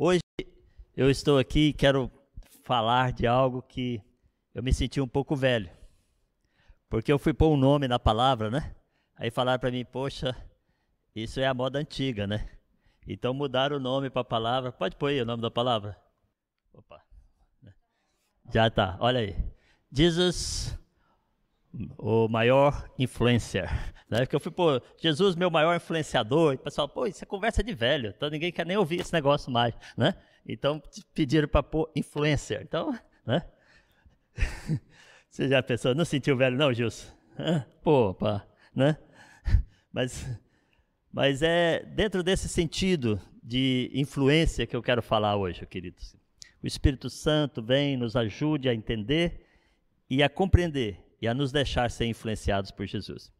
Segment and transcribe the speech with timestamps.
[0.00, 0.20] Hoje
[0.96, 2.08] eu estou aqui e quero
[2.62, 4.00] falar de algo que
[4.54, 5.68] eu me senti um pouco velho.
[6.88, 8.76] Porque eu fui pôr um nome na palavra, né?
[9.16, 10.36] Aí falaram para mim, poxa,
[11.16, 12.48] isso é a moda antiga, né?
[13.08, 14.70] Então mudaram o nome para a palavra.
[14.70, 16.00] Pode pôr aí o nome da palavra?
[16.72, 17.02] Opa.
[18.54, 19.36] Já tá, olha aí.
[19.90, 20.78] Jesus,
[21.96, 23.70] o maior influencer.
[24.08, 24.20] Né?
[24.20, 26.52] Porque eu fui, pô, Jesus, meu maior influenciador.
[26.52, 28.12] E o pessoal, pô, isso é conversa de velho.
[28.16, 30.14] Então ninguém quer nem ouvir esse negócio mais, né?
[30.46, 30.82] Então
[31.14, 32.62] pediram para pôr influencer.
[32.62, 33.44] Então, né?
[35.28, 37.12] Você já pensou, não sentiu velho não, Gilson?
[37.82, 38.96] Pô, pá, né?
[39.92, 40.26] Mas,
[41.12, 46.16] mas é dentro desse sentido de influência que eu quero falar hoje, queridos.
[46.62, 49.46] O Espírito Santo vem, nos ajude a entender
[50.10, 53.32] e a compreender e a nos deixar ser influenciados por Jesus.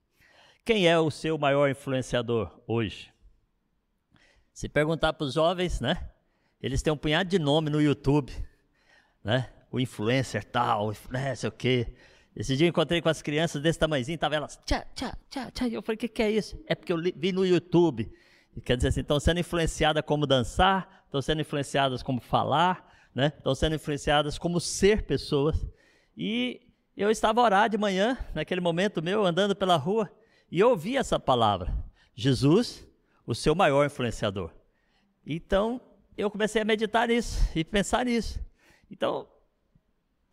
[0.64, 3.12] Quem é o seu maior influenciador hoje?
[4.52, 6.10] Se perguntar para os jovens, né?
[6.60, 8.32] Eles têm um punhado de nome no YouTube,
[9.22, 9.50] né?
[9.70, 11.34] O influencer tal, né?
[11.34, 11.94] Sei o quê.
[12.34, 15.68] Esse dia eu encontrei com as crianças desse tamanhozinho, tava elas, tchá, tchá, tchá, tchá.
[15.68, 16.62] Eu falei, o que, que é isso?
[16.66, 18.12] É porque eu vi no YouTube.
[18.64, 23.32] Quer dizer assim, estão sendo influenciadas como dançar, estão sendo influenciadas como falar, né?
[23.36, 25.66] Estão sendo influenciadas como ser pessoas.
[26.16, 26.67] E
[27.02, 30.10] eu estava a orar de manhã, naquele momento meu, andando pela rua,
[30.50, 31.72] e ouvi essa palavra:
[32.14, 32.86] Jesus,
[33.24, 34.50] o seu maior influenciador.
[35.24, 35.80] Então,
[36.16, 38.40] eu comecei a meditar nisso e pensar nisso.
[38.90, 39.28] Então,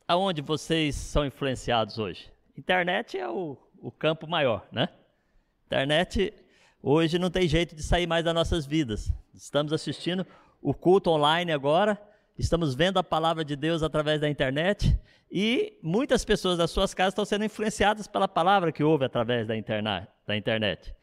[0.08, 2.32] aonde vocês são influenciados hoje?
[2.58, 4.90] Internet é o, o campo maior, né?
[5.68, 6.34] Internet
[6.82, 9.14] hoje não tem jeito de sair mais das nossas vidas.
[9.34, 10.26] Estamos assistindo
[10.62, 12.02] o culto online agora,
[12.38, 15.00] estamos vendo a palavra de Deus através da internet
[15.32, 19.56] e muitas pessoas das suas casas estão sendo influenciadas pela palavra que ouve através da
[19.56, 20.96] internet.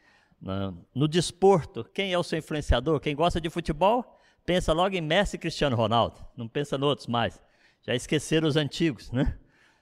[0.93, 2.99] No desporto, quem é o seu influenciador?
[2.99, 7.07] Quem gosta de futebol, pensa logo em Messi e Cristiano Ronaldo, não pensa em outros
[7.07, 7.41] mais.
[7.81, 9.37] Já esqueceram os antigos, né?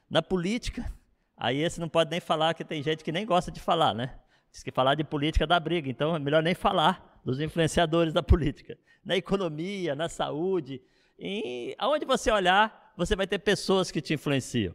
[0.09, 0.91] Na política,
[1.37, 4.15] aí esse não pode nem falar, que tem gente que nem gosta de falar, né?
[4.51, 8.21] Diz que falar de política dá briga, então é melhor nem falar dos influenciadores da
[8.23, 8.77] política.
[9.03, 10.81] Na economia, na saúde,
[11.21, 14.73] em aonde você olhar, você vai ter pessoas que te influenciam.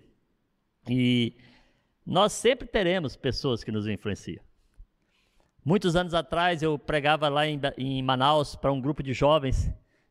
[0.89, 1.35] E
[2.07, 4.43] nós sempre teremos pessoas que nos influenciam.
[5.65, 9.69] Muitos anos atrás eu pregava lá em, em Manaus para um grupo de jovens,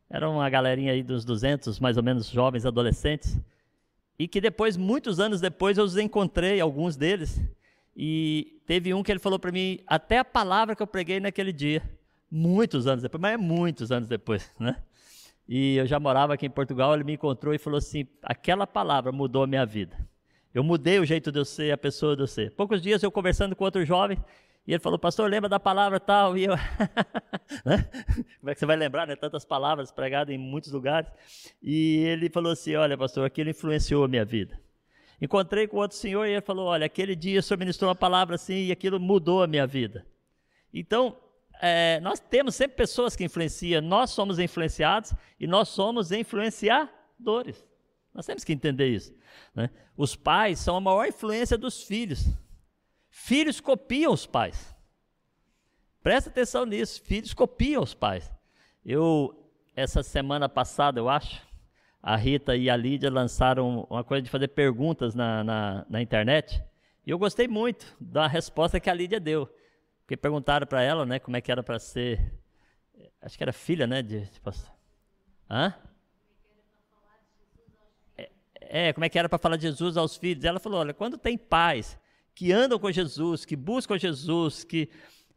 [0.09, 3.40] era uma galerinha aí dos 200 mais ou menos jovens adolescentes,
[4.19, 7.41] e que depois, muitos anos depois, eu os encontrei, alguns deles,
[7.95, 11.53] e teve um que ele falou para mim, até a palavra que eu preguei naquele
[11.53, 11.81] dia,
[12.29, 14.81] muitos anos depois, mas é muitos anos depois, né?
[15.47, 19.11] E eu já morava aqui em Portugal, ele me encontrou e falou assim: aquela palavra
[19.11, 19.97] mudou a minha vida.
[20.53, 22.51] Eu mudei o jeito de eu ser, a pessoa de eu ser.
[22.51, 24.17] Poucos dias eu conversando com outro jovem,
[24.67, 26.35] e ele falou, pastor, lembra da palavra tal?
[26.35, 26.56] E eu,
[28.39, 29.16] como é que você vai lembrar, né?
[29.16, 31.09] Tantas palavras pregadas em muitos lugares.
[31.62, 34.59] E ele falou assim, olha, pastor, aquilo influenciou a minha vida.
[35.22, 38.35] Encontrei com outro senhor e ele falou, olha, aquele dia o senhor ministrou uma palavra
[38.35, 40.06] assim e aquilo mudou a minha vida.
[40.73, 41.16] Então,
[41.62, 47.66] é, nós temos sempre pessoas que influenciam, nós somos influenciados e nós somos influenciadores.
[48.14, 49.14] Nós temos que entender isso.
[49.54, 49.70] Né?
[49.98, 52.26] Os pais são a maior influência dos filhos.
[53.10, 54.76] Filhos copiam os pais.
[56.02, 58.32] Presta atenção nisso, filhos copiam os pais.
[58.86, 61.42] Eu, essa semana passada, eu acho,
[62.02, 66.64] a Rita e a Lídia lançaram uma coisa de fazer perguntas na, na, na internet.
[67.06, 69.50] E eu gostei muito da resposta que a Lídia deu.
[70.06, 72.32] Porque perguntaram para ela, né, como é que era para ser,
[73.20, 74.52] acho que era filha, né, de, tipo,
[75.50, 75.74] hã?
[78.16, 78.30] É,
[78.60, 80.44] é, como é que era para falar de Jesus aos filhos?
[80.44, 82.00] Ela falou, olha, quando tem pais
[82.36, 84.90] que andam com Jesus, que buscam Jesus, que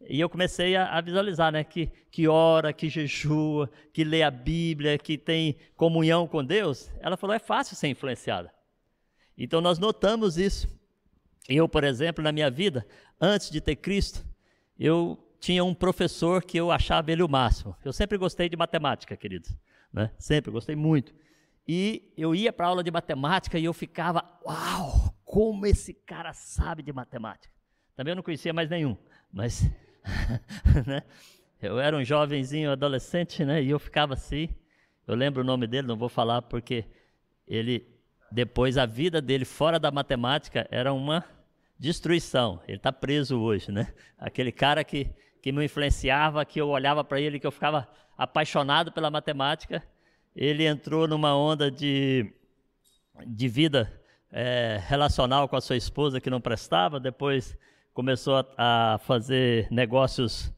[0.06, 4.30] e eu comecei a, a, visualizar, né, que, que ora, que jejua, que lê a
[4.30, 6.90] Bíblia, que tem comunhão com Deus.
[7.00, 8.52] Ela falou, é fácil ser influenciada.
[9.36, 10.68] Então nós notamos isso.
[11.48, 12.86] Eu, por exemplo, na minha vida,
[13.20, 14.27] antes de ter Cristo,
[14.78, 17.76] eu tinha um professor que eu achava ele o máximo.
[17.84, 19.56] Eu sempre gostei de matemática, queridos,
[19.92, 20.10] né?
[20.18, 21.14] Sempre gostei muito.
[21.66, 26.82] E eu ia para aula de matemática e eu ficava, uau, como esse cara sabe
[26.82, 27.52] de matemática.
[27.94, 28.96] Também eu não conhecia mais nenhum,
[29.32, 29.70] mas
[30.86, 31.02] né?
[31.60, 33.62] eu era um jovenzinho adolescente, né?
[33.62, 34.48] E eu ficava assim.
[35.06, 36.84] Eu lembro o nome dele, não vou falar porque
[37.46, 37.86] ele
[38.30, 41.24] depois a vida dele fora da matemática era uma
[41.78, 42.60] destruição.
[42.66, 43.92] Ele está preso hoje, né?
[44.18, 45.10] Aquele cara que,
[45.42, 49.82] que me influenciava, que eu olhava para ele, que eu ficava apaixonado pela matemática,
[50.34, 52.32] ele entrou numa onda de,
[53.26, 57.56] de vida é, relacional com a sua esposa que não prestava, depois
[57.94, 60.52] começou a, a fazer negócios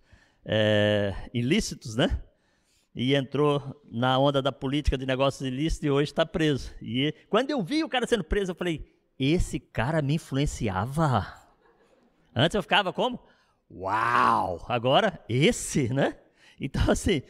[0.44, 2.22] é, ilícitos, né?
[2.94, 6.70] e entrou na onda da política de negócios ilícitos e hoje está preso.
[6.82, 8.84] E quando eu vi o cara sendo preso, eu falei:
[9.26, 11.26] esse cara me influenciava.
[12.34, 13.20] Antes eu ficava como?
[13.70, 14.64] Uau!
[14.68, 16.16] Agora, esse, né?
[16.60, 17.22] Então, assim,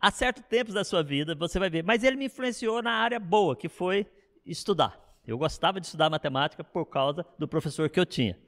[0.00, 1.84] há certos tempos da sua vida você vai ver.
[1.84, 4.06] Mas ele me influenciou na área boa, que foi
[4.44, 4.98] estudar.
[5.26, 8.38] Eu gostava de estudar matemática por causa do professor que eu tinha.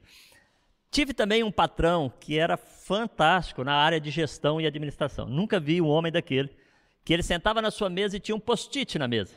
[0.89, 5.27] Tive também um patrão que era fantástico na área de gestão e administração.
[5.27, 6.49] Nunca vi um homem daquele
[7.05, 9.35] que ele sentava na sua mesa e tinha um post-it na mesa.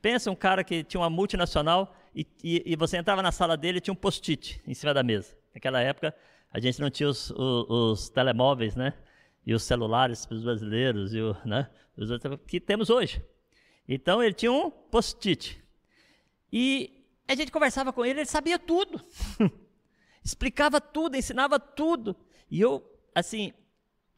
[0.00, 3.78] Pensa um cara que tinha uma multinacional e, e, e você entrava na sala dele
[3.78, 5.36] e tinha um post-it em cima da mesa.
[5.54, 6.14] Naquela época
[6.52, 8.94] a gente não tinha os, os, os telemóveis, né?
[9.44, 11.68] E os celulares para os brasileiros e o, né?
[11.96, 12.10] Os
[12.46, 13.24] que temos hoje.
[13.88, 15.62] Então ele tinha um post-it.
[16.52, 19.00] E a gente conversava com ele, ele sabia tudo.
[20.24, 22.14] explicava tudo, ensinava tudo.
[22.50, 22.84] E eu,
[23.14, 23.52] assim,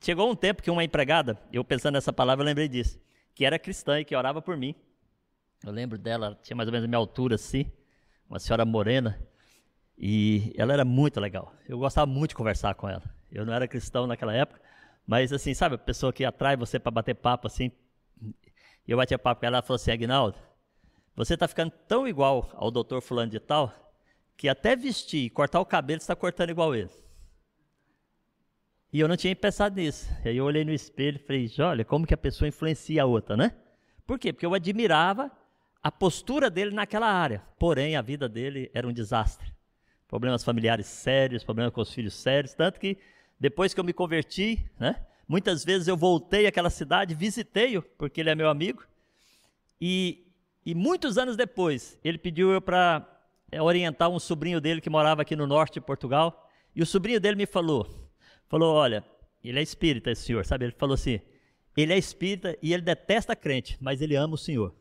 [0.00, 3.00] chegou um tempo que uma empregada, eu pensando nessa palavra, eu lembrei disso,
[3.34, 4.74] que era cristã e que orava por mim.
[5.64, 7.70] Eu lembro dela, tinha mais ou menos a minha altura assim,
[8.34, 9.16] uma senhora morena,
[9.96, 11.54] e ela era muito legal.
[11.68, 13.04] Eu gostava muito de conversar com ela.
[13.30, 14.60] Eu não era cristão naquela época,
[15.06, 17.70] mas assim, sabe, a pessoa que atrai você para bater papo assim.
[18.88, 20.36] Eu batia papo com ela, ela falou assim: Agnaldo,
[21.14, 23.72] você está ficando tão igual ao doutor Fulano de Tal
[24.36, 26.90] que até vestir e cortar o cabelo está cortando igual ele.
[28.92, 30.08] E eu não tinha pensado nisso.
[30.24, 33.06] E aí eu olhei no espelho e falei, olha, como que a pessoa influencia a
[33.06, 33.54] outra, né?
[34.04, 34.32] Por quê?
[34.32, 35.30] Porque eu admirava
[35.84, 37.42] a postura dele naquela área.
[37.58, 39.52] Porém, a vida dele era um desastre.
[40.08, 42.54] Problemas familiares sérios, problemas com os filhos sérios.
[42.54, 42.96] Tanto que
[43.38, 45.04] depois que eu me converti, né?
[45.28, 48.82] Muitas vezes eu voltei àquela cidade, visitei-o, porque ele é meu amigo.
[49.78, 50.26] E,
[50.64, 53.06] e muitos anos depois, ele pediu eu para
[53.52, 56.48] é, orientar um sobrinho dele que morava aqui no norte de Portugal.
[56.74, 58.10] E o sobrinho dele me falou,
[58.48, 59.04] falou, olha,
[59.42, 60.64] ele é espírita esse senhor, sabe?
[60.64, 61.20] Ele falou assim,
[61.76, 64.74] ele é espírita e ele detesta crente, mas ele ama o senhor.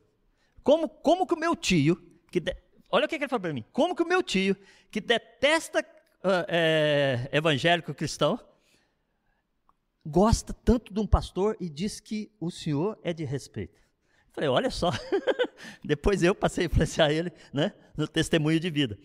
[0.63, 2.01] Como, como que o meu tio,
[2.31, 2.55] que de...
[2.89, 4.55] olha o que, ele falou para mim, como que o meu tio,
[4.89, 8.39] que detesta uh, é, evangélico cristão,
[10.05, 13.81] gosta tanto de um pastor e diz que o senhor é de respeito.
[14.31, 14.89] Falei, olha só,
[15.83, 18.97] depois eu passei a influenciar ele né, no testemunho de vida.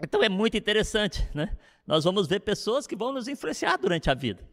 [0.00, 1.56] Então é muito interessante, né?
[1.84, 4.48] Nós vamos ver pessoas que vão nos influenciar durante a vida.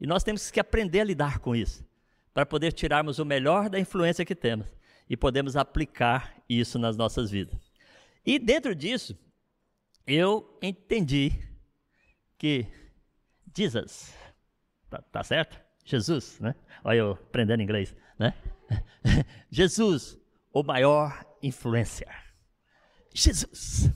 [0.00, 1.84] E nós temos que aprender a lidar com isso,
[2.32, 4.66] para poder tirarmos o melhor da influência que temos
[5.08, 7.72] e podemos aplicar isso nas nossas vidas.
[8.24, 9.16] E dentro disso,
[10.06, 11.32] eu entendi
[12.38, 12.66] que
[13.56, 14.14] Jesus,
[14.90, 15.60] tá, tá certo?
[15.84, 16.54] Jesus, né?
[16.84, 18.34] Olha eu aprendendo inglês, né?
[19.50, 20.18] Jesus,
[20.52, 22.12] o maior influencer.
[23.14, 23.90] Jesus.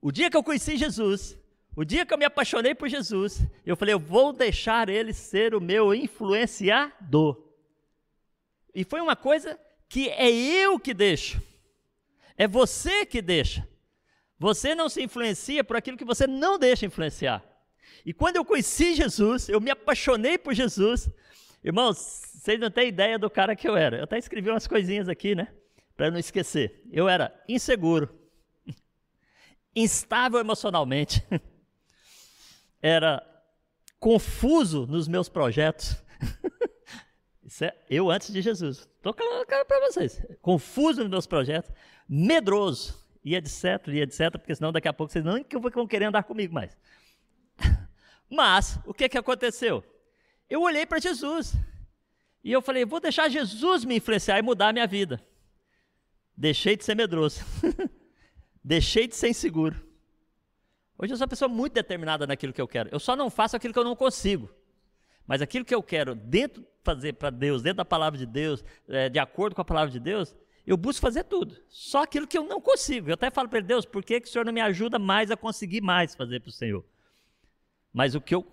[0.00, 1.36] O dia que eu conheci Jesus,
[1.74, 5.54] o dia que eu me apaixonei por Jesus, eu falei, eu vou deixar ele ser
[5.54, 7.42] o meu influenciador.
[8.74, 9.58] E foi uma coisa
[9.88, 11.42] que é eu que deixo.
[12.36, 13.66] É você que deixa.
[14.38, 17.42] Você não se influencia por aquilo que você não deixa influenciar.
[18.04, 21.10] E quando eu conheci Jesus, eu me apaixonei por Jesus.
[21.64, 21.96] Irmãos,
[22.34, 23.98] vocês não têm ideia do cara que eu era.
[23.98, 25.48] Eu até escrevi umas coisinhas aqui, né?
[25.96, 26.82] Para não esquecer.
[26.92, 28.16] Eu era inseguro,
[29.74, 31.26] instável emocionalmente,
[32.80, 33.20] era
[33.98, 35.96] confuso nos meus projetos.
[37.48, 38.86] Isso é eu antes de Jesus.
[38.96, 40.22] Estou falando para vocês.
[40.42, 41.72] Confuso nos meus projetos,
[42.06, 45.42] medroso, e etc, e etc, porque senão daqui a pouco vocês não
[45.72, 46.76] vão querer andar comigo mais.
[48.30, 49.82] Mas, o que, que aconteceu?
[50.48, 51.54] Eu olhei para Jesus.
[52.44, 55.18] E eu falei, vou deixar Jesus me influenciar e mudar a minha vida.
[56.36, 57.40] Deixei de ser medroso.
[58.62, 59.74] Deixei de ser inseguro.
[60.98, 62.90] Hoje eu sou uma pessoa muito determinada naquilo que eu quero.
[62.92, 64.50] Eu só não faço aquilo que eu não consigo.
[65.28, 69.10] Mas aquilo que eu quero dentro fazer para Deus, dentro da palavra de Deus, é,
[69.10, 70.34] de acordo com a palavra de Deus,
[70.66, 71.54] eu busco fazer tudo.
[71.68, 73.10] Só aquilo que eu não consigo.
[73.10, 75.36] Eu até falo para Deus, por que, que o Senhor não me ajuda mais a
[75.36, 76.82] conseguir mais fazer para o Senhor?
[77.92, 78.46] Mas o que eu,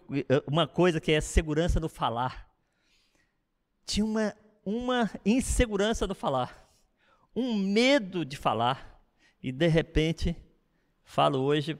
[0.46, 2.46] uma coisa que é segurança no falar
[3.86, 6.70] tinha uma, uma insegurança do falar,
[7.34, 9.00] um medo de falar,
[9.41, 10.36] e de repente,
[11.03, 11.79] falo hoje,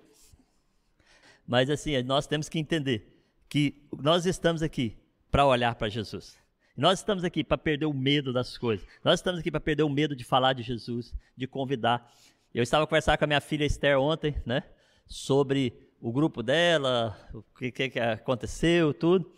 [1.46, 3.15] mas assim, nós temos que entender
[3.56, 4.98] que nós estamos aqui
[5.32, 6.38] para olhar para Jesus.
[6.76, 8.86] Nós estamos aqui para perder o medo das coisas.
[9.02, 12.06] Nós estamos aqui para perder o medo de falar de Jesus, de convidar.
[12.54, 14.64] Eu estava conversando com a minha filha Esther ontem, né,
[15.08, 19.32] sobre o grupo dela, o que, que aconteceu, tudo.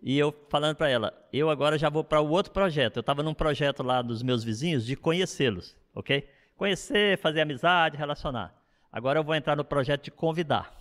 [0.00, 2.98] E eu falando para ela, eu agora já vou para o outro projeto.
[2.98, 6.28] Eu estava num projeto lá dos meus vizinhos de conhecê-los, ok?
[6.56, 8.54] Conhecer, fazer amizade, relacionar.
[8.92, 10.72] Agora eu vou entrar no projeto de convidar.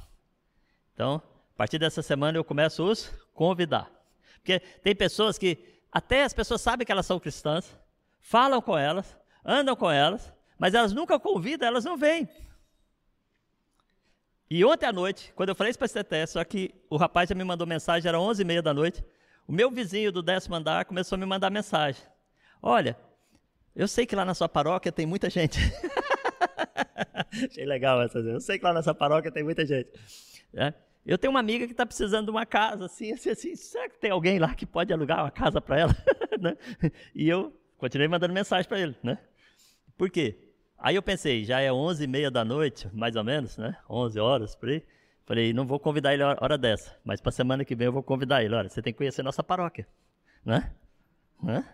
[0.93, 1.23] Então,
[1.53, 3.91] a partir dessa semana eu começo os convidar.
[4.35, 5.57] Porque tem pessoas que
[5.91, 7.77] até as pessoas sabem que elas são cristãs,
[8.19, 12.27] falam com elas, andam com elas, mas elas nunca convidam, elas não vêm.
[14.49, 17.29] E ontem à noite, quando eu falei isso para esse TT, só que o rapaz
[17.29, 19.03] já me mandou mensagem, era 11h30 da noite,
[19.47, 22.01] o meu vizinho do décimo andar começou a me mandar mensagem.
[22.61, 22.97] Olha,
[23.75, 25.59] eu sei que lá na sua paróquia tem muita gente.
[27.49, 28.19] Achei legal essa.
[28.19, 29.89] Eu sei que lá nessa paróquia tem muita gente.
[30.53, 30.73] É.
[31.05, 33.99] Eu tenho uma amiga que está precisando de uma casa, assim, assim, assim, será que
[33.99, 35.95] tem alguém lá que pode alugar uma casa para ela?
[36.39, 36.55] né?
[37.13, 39.17] E eu continuei mandando mensagem para ele, né?
[39.97, 40.37] Por quê?
[40.77, 43.77] Aí eu pensei, já é 11 e meia da noite, mais ou menos, né?
[43.89, 44.83] 11 horas, por aí.
[45.25, 48.43] Falei, não vou convidar ele hora dessa, mas para semana que vem eu vou convidar
[48.43, 48.55] ele.
[48.55, 49.87] Olha, você tem que conhecer nossa paróquia,
[50.43, 50.71] né?
[51.41, 51.65] né?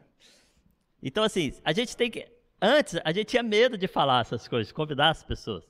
[1.01, 2.27] Então, assim, a gente tem que...
[2.61, 5.63] Antes, a gente tinha medo de falar essas coisas, convidar as pessoas.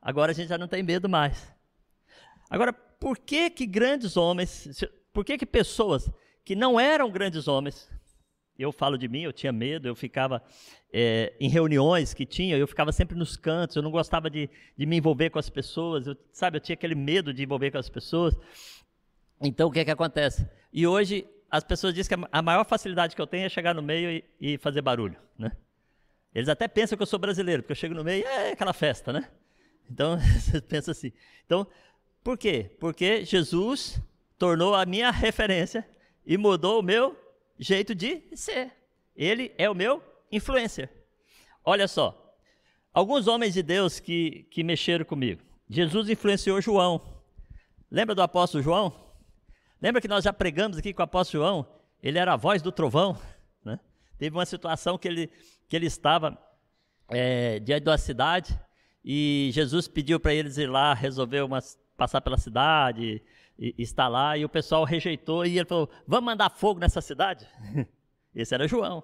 [0.00, 1.52] Agora a gente já não tem medo mais.
[2.48, 6.10] Agora, por que que grandes homens, por que que pessoas
[6.44, 7.90] que não eram grandes homens,
[8.58, 10.42] eu falo de mim, eu tinha medo, eu ficava
[10.92, 14.86] é, em reuniões que tinha, eu ficava sempre nos cantos, eu não gostava de, de
[14.86, 17.88] me envolver com as pessoas, eu, sabe, eu tinha aquele medo de envolver com as
[17.88, 18.34] pessoas.
[19.42, 20.48] Então, o que é que acontece?
[20.72, 23.82] E hoje, as pessoas dizem que a maior facilidade que eu tenho é chegar no
[23.82, 25.52] meio e, e fazer barulho, né?
[26.34, 28.72] Eles até pensam que eu sou brasileiro, porque eu chego no meio e é aquela
[28.72, 29.28] festa, né?
[29.90, 31.12] Então, você pensa assim.
[31.44, 31.66] Então,
[32.26, 32.68] por quê?
[32.80, 34.02] Porque Jesus
[34.36, 35.88] tornou a minha referência
[36.26, 37.16] e mudou o meu
[37.56, 38.72] jeito de ser.
[39.14, 40.02] Ele é o meu
[40.32, 40.90] influencer.
[41.64, 42.36] Olha só,
[42.92, 45.40] alguns homens de Deus que, que mexeram comigo.
[45.70, 47.00] Jesus influenciou João.
[47.88, 48.92] Lembra do apóstolo João?
[49.80, 51.66] Lembra que nós já pregamos aqui com o apóstolo João?
[52.02, 53.16] Ele era a voz do trovão.
[53.64, 53.78] Né?
[54.18, 55.30] Teve uma situação que ele,
[55.68, 56.36] que ele estava
[57.08, 58.58] é, diante da cidade
[59.04, 63.22] e Jesus pediu para eles ir lá resolver umas passar pela cidade,
[63.58, 67.46] e, estar lá, e o pessoal rejeitou, e ele falou: Vamos mandar fogo nessa cidade?
[68.34, 69.02] Esse era João,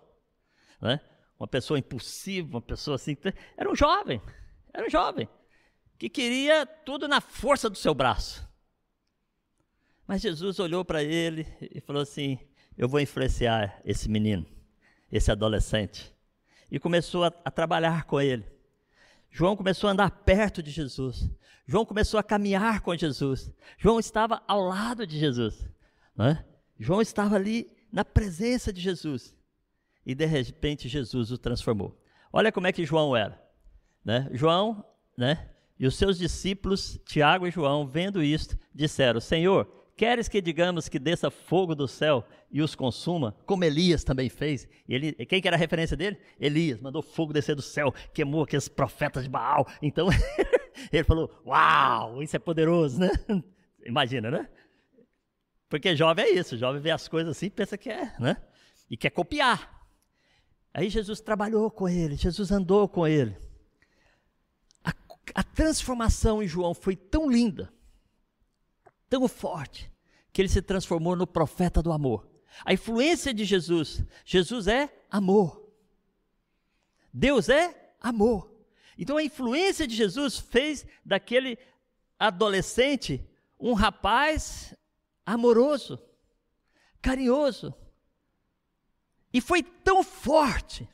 [0.80, 1.00] né?
[1.42, 3.16] uma pessoa impulsiva, uma pessoa assim.
[3.56, 4.22] Era um jovem,
[4.72, 5.28] era um jovem,
[5.98, 8.48] que queria tudo na força do seu braço.
[10.06, 12.38] Mas Jesus olhou para ele e falou assim:
[12.78, 14.46] Eu vou influenciar esse menino,
[15.10, 16.14] esse adolescente.
[16.70, 18.44] E começou a, a trabalhar com ele.
[19.30, 21.28] João começou a andar perto de Jesus.
[21.66, 23.52] João começou a caminhar com Jesus.
[23.78, 25.68] João estava ao lado de Jesus.
[26.16, 26.44] Né?
[26.78, 29.36] João estava ali na presença de Jesus.
[30.04, 31.98] E de repente Jesus o transformou.
[32.32, 33.40] Olha como é que João era.
[34.04, 34.28] Né?
[34.32, 34.84] João
[35.16, 35.50] né?
[35.78, 39.66] e os seus discípulos, Tiago e João, vendo isto, disseram: Senhor,
[39.96, 44.68] queres que digamos que desça fogo do céu e os consuma, como Elias também fez?
[44.88, 46.18] Ele, quem que era a referência dele?
[46.40, 49.66] Elias, mandou fogo descer do céu, queimou aqueles profetas de Baal.
[49.80, 50.08] Então,
[50.90, 53.10] ele falou: Uau, isso é poderoso, né?
[53.84, 54.48] Imagina, né?
[55.68, 58.36] Porque jovem é isso, jovem vê as coisas assim pensa que é, né?
[58.90, 59.82] E quer copiar.
[60.74, 63.36] Aí Jesus trabalhou com ele, Jesus andou com ele.
[64.84, 64.92] A,
[65.34, 67.72] a transformação em João foi tão linda,
[69.08, 69.90] tão forte,
[70.32, 72.28] que ele se transformou no profeta do amor.
[72.64, 75.72] A influência de Jesus, Jesus é amor.
[77.12, 78.51] Deus é amor.
[78.98, 81.58] Então a influência de Jesus fez daquele
[82.18, 83.24] adolescente
[83.58, 84.74] um rapaz
[85.24, 85.98] amoroso,
[87.00, 87.74] carinhoso.
[89.32, 90.88] E foi tão forte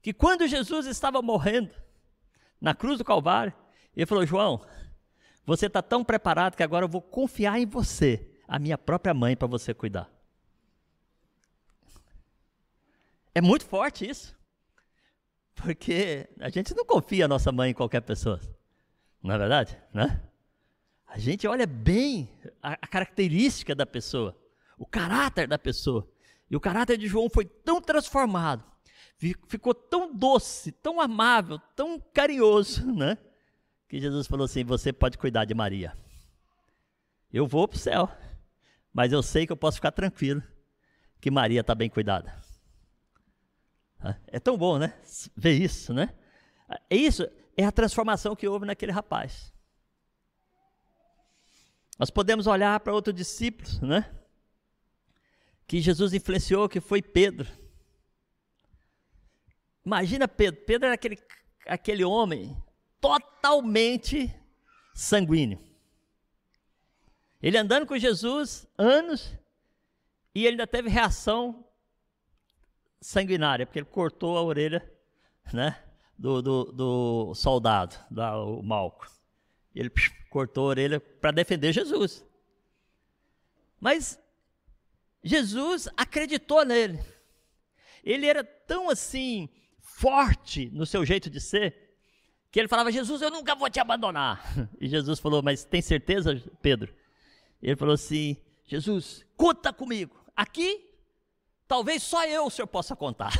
[0.00, 1.74] que quando Jesus estava morrendo
[2.60, 3.52] na cruz do Calvário,
[3.94, 4.64] ele falou: João,
[5.44, 9.36] você está tão preparado que agora eu vou confiar em você, a minha própria mãe,
[9.36, 10.10] para você cuidar.
[13.34, 14.37] É muito forte isso.
[15.62, 18.40] Porque a gente não confia a nossa mãe em qualquer pessoa.
[19.22, 19.76] Não é verdade?
[19.92, 20.20] Né?
[21.06, 22.30] A gente olha bem
[22.62, 24.36] a, a característica da pessoa,
[24.78, 26.08] o caráter da pessoa.
[26.50, 28.64] E o caráter de João foi tão transformado,
[29.48, 33.18] ficou tão doce, tão amável, tão carinhoso, né?
[33.88, 35.92] Que Jesus falou assim: Você pode cuidar de Maria.
[37.32, 38.10] Eu vou para o céu,
[38.92, 40.42] mas eu sei que eu posso ficar tranquilo,
[41.20, 42.47] que Maria está bem cuidada.
[44.28, 44.94] É tão bom, né?
[45.36, 46.14] Ver isso, né?
[46.88, 49.52] É isso, é a transformação que houve naquele rapaz.
[51.98, 54.14] Nós podemos olhar para outro discípulo, né?
[55.66, 57.48] Que Jesus influenciou, que foi Pedro.
[59.84, 60.64] Imagina Pedro.
[60.64, 61.18] Pedro era aquele,
[61.66, 62.56] aquele homem
[63.00, 64.32] totalmente
[64.94, 65.58] sanguíneo.
[67.42, 69.36] Ele andando com Jesus anos
[70.34, 71.67] e ele ainda teve reação
[73.00, 74.88] sanguinária, porque ele cortou a orelha
[75.52, 75.82] né,
[76.18, 79.10] do, do, do soldado, da, o Malco.
[79.74, 82.24] Ele psh, cortou a orelha para defender Jesus.
[83.80, 84.18] Mas
[85.22, 87.00] Jesus acreditou nele.
[88.02, 89.48] ele era tão assim
[89.80, 91.96] forte no seu jeito de ser,
[92.50, 94.42] que ele falava: Jesus, eu nunca vou te abandonar.
[94.80, 96.94] E Jesus falou: Mas tem certeza, Pedro?
[97.62, 100.24] Ele falou assim: Jesus, conta comigo.
[100.36, 100.87] Aqui,
[101.68, 103.32] talvez só eu o senhor possa contar.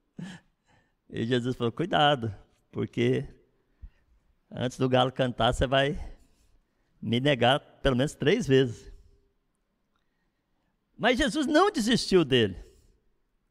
[1.10, 2.32] e Jesus falou: Cuidado,
[2.70, 3.26] porque
[4.50, 5.98] antes do galo cantar, você vai
[7.00, 8.92] me negar pelo menos três vezes.
[10.96, 12.56] Mas Jesus não desistiu dele.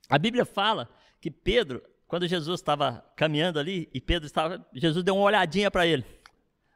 [0.10, 5.16] A Bíblia fala que Pedro, quando Jesus estava caminhando ali, e Pedro estava, Jesus deu
[5.16, 6.06] uma olhadinha para ele,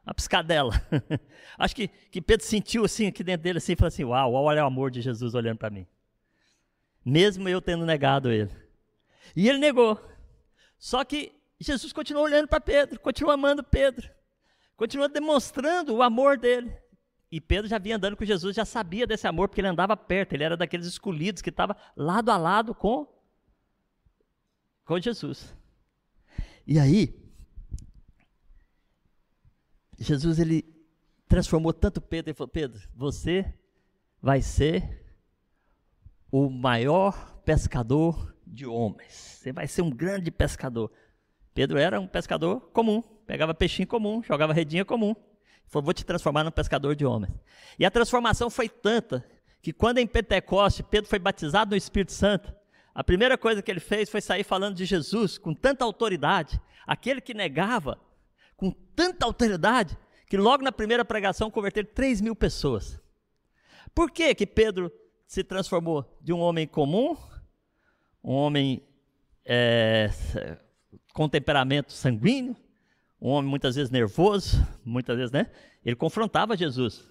[0.04, 0.72] uma piscadela.
[1.58, 4.66] Acho que, que Pedro sentiu assim aqui dentro dele assim, falou assim: Uau, olha o
[4.66, 5.86] amor de Jesus olhando para mim.
[7.04, 8.50] Mesmo eu tendo negado ele.
[9.34, 10.00] E ele negou.
[10.78, 14.10] Só que Jesus continuou olhando para Pedro, continuou amando Pedro,
[14.76, 16.74] continuou demonstrando o amor dele.
[17.30, 20.32] E Pedro já vinha andando com Jesus, já sabia desse amor, porque ele andava perto,
[20.32, 23.06] ele era daqueles escolhidos que estava lado a lado com,
[24.84, 25.54] com Jesus.
[26.66, 27.14] E aí,
[29.98, 30.64] Jesus ele
[31.28, 33.54] transformou tanto Pedro, ele falou: Pedro, você
[34.20, 35.09] vai ser
[36.30, 39.12] o maior pescador de homens.
[39.12, 40.90] Você vai ser um grande pescador.
[41.54, 45.14] Pedro era um pescador comum, pegava peixinho comum, jogava redinha comum
[45.70, 47.32] falou: Vou te transformar num pescador de homens.
[47.78, 49.24] E a transformação foi tanta
[49.62, 52.52] que quando em Pentecoste Pedro foi batizado no Espírito Santo,
[52.94, 57.20] a primeira coisa que ele fez foi sair falando de Jesus com tanta autoridade, aquele
[57.20, 57.98] que negava
[58.56, 59.96] com tanta autoridade,
[60.26, 63.00] que logo na primeira pregação converteu 3 mil pessoas.
[63.94, 64.92] Por que, que Pedro
[65.30, 67.16] se transformou de um homem comum,
[68.22, 68.82] um homem
[69.44, 70.10] é,
[71.14, 72.56] com temperamento sanguíneo,
[73.20, 75.48] um homem muitas vezes nervoso, muitas vezes, né?
[75.84, 77.08] Ele confrontava Jesus.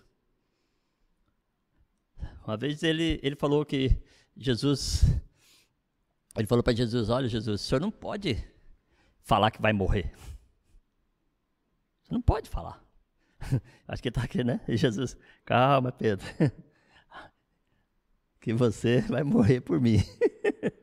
[2.46, 3.98] Uma vez ele, ele falou que
[4.36, 5.06] Jesus,
[6.36, 8.46] ele falou para Jesus: Olha, Jesus, o senhor não pode
[9.22, 10.14] falar que vai morrer.
[12.04, 12.84] Você não pode falar.
[13.88, 14.60] Acho que está aqui, né?
[14.68, 15.16] E Jesus,
[15.46, 16.28] calma, Pedro.
[18.40, 19.98] que você vai morrer por mim.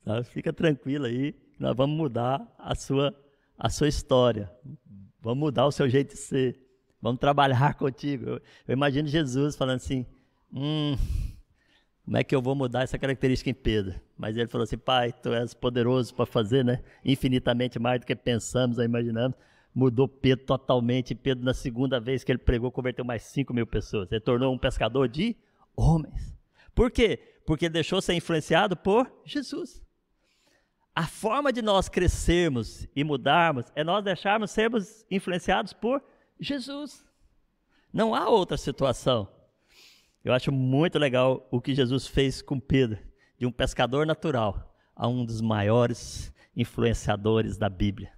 [0.00, 3.14] Então, fica tranquilo aí, nós vamos mudar a sua
[3.58, 4.50] a sua história.
[5.20, 6.58] Vamos mudar o seu jeito de ser.
[7.02, 8.24] Vamos trabalhar contigo.
[8.24, 10.06] Eu, eu imagino Jesus falando assim:
[10.52, 10.96] hum,
[12.04, 14.00] como é que eu vou mudar essa característica em Pedro?
[14.16, 16.82] Mas ele falou assim: Pai, tu és poderoso para fazer, né?
[17.04, 19.36] Infinitamente mais do que pensamos ou imaginamos.
[19.74, 21.14] Mudou Pedro totalmente.
[21.14, 24.10] Pedro, na segunda vez que ele pregou, converteu mais 5 mil pessoas.
[24.10, 25.36] Ele tornou um pescador de
[25.76, 26.37] homens.
[26.78, 27.18] Por quê?
[27.44, 29.82] Porque deixou ser influenciado por Jesus.
[30.94, 36.00] A forma de nós crescermos e mudarmos é nós deixarmos sermos influenciados por
[36.38, 37.04] Jesus.
[37.92, 39.28] Não há outra situação.
[40.24, 43.00] Eu acho muito legal o que Jesus fez com Pedro,
[43.36, 48.12] de um pescador natural a um dos maiores influenciadores da Bíblia.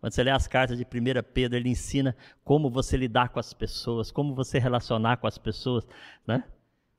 [0.00, 0.88] Quando você lê as cartas de 1
[1.34, 5.86] Pedro, ele ensina como você lidar com as pessoas, como você relacionar com as pessoas.
[6.26, 6.42] Né?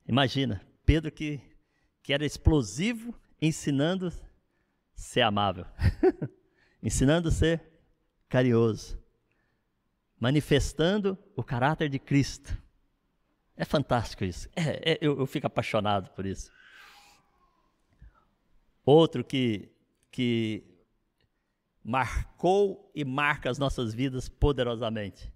[0.06, 1.40] Imagina, Pedro que,
[2.02, 4.12] que era explosivo, ensinando
[4.94, 5.66] ser amável,
[6.82, 7.62] ensinando ser
[8.28, 8.98] carinhoso,
[10.18, 12.56] manifestando o caráter de Cristo.
[13.56, 14.48] É fantástico isso.
[14.54, 16.50] É, é, eu, eu fico apaixonado por isso.
[18.84, 19.72] Outro que,
[20.10, 20.64] que
[21.82, 25.32] marcou e marca as nossas vidas poderosamente.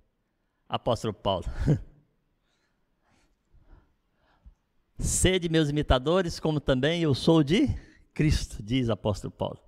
[0.69, 1.47] Apóstolo Paulo.
[4.99, 7.69] Sede meus imitadores, como também eu sou de
[8.13, 9.61] Cristo, diz o apóstolo Paulo.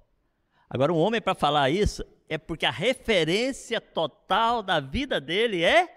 [0.69, 5.89] Agora, um homem para falar isso é porque a referência total da vida dele é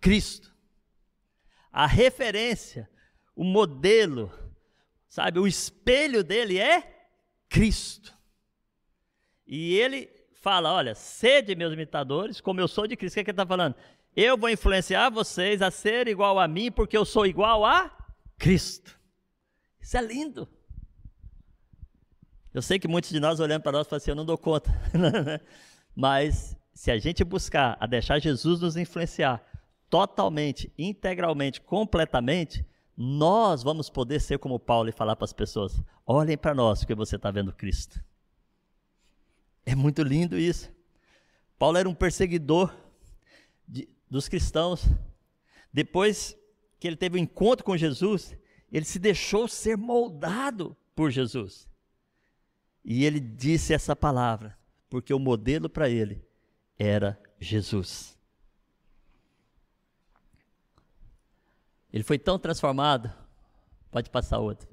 [0.00, 0.54] Cristo.
[1.72, 2.88] A referência,
[3.34, 4.32] o modelo,
[5.08, 7.08] sabe, o espelho dele é
[7.48, 8.16] Cristo.
[9.46, 13.14] E ele fala: olha, sede meus imitadores, como eu sou de Cristo.
[13.14, 13.74] O que, é que ele está falando?
[14.14, 17.96] Eu vou influenciar vocês a ser igual a mim, porque eu sou igual a
[18.40, 18.98] Cristo.
[19.78, 20.48] Isso é lindo.
[22.54, 24.70] Eu sei que muitos de nós olhando para nós falam assim, eu não dou conta.
[25.94, 29.44] Mas se a gente buscar a deixar Jesus nos influenciar
[29.90, 32.64] totalmente, integralmente, completamente,
[32.96, 36.94] nós vamos poder ser como Paulo e falar para as pessoas: olhem para nós, porque
[36.94, 38.02] você está vendo Cristo.
[39.66, 40.72] É muito lindo isso.
[41.58, 42.74] Paulo era um perseguidor
[43.68, 44.86] de, dos cristãos.
[45.70, 46.39] Depois
[46.80, 48.34] que ele teve um encontro com Jesus,
[48.72, 51.68] ele se deixou ser moldado por Jesus.
[52.82, 56.24] E ele disse essa palavra, porque o modelo para ele
[56.78, 58.18] era Jesus.
[61.92, 63.12] Ele foi tão transformado.
[63.90, 64.68] Pode passar outro.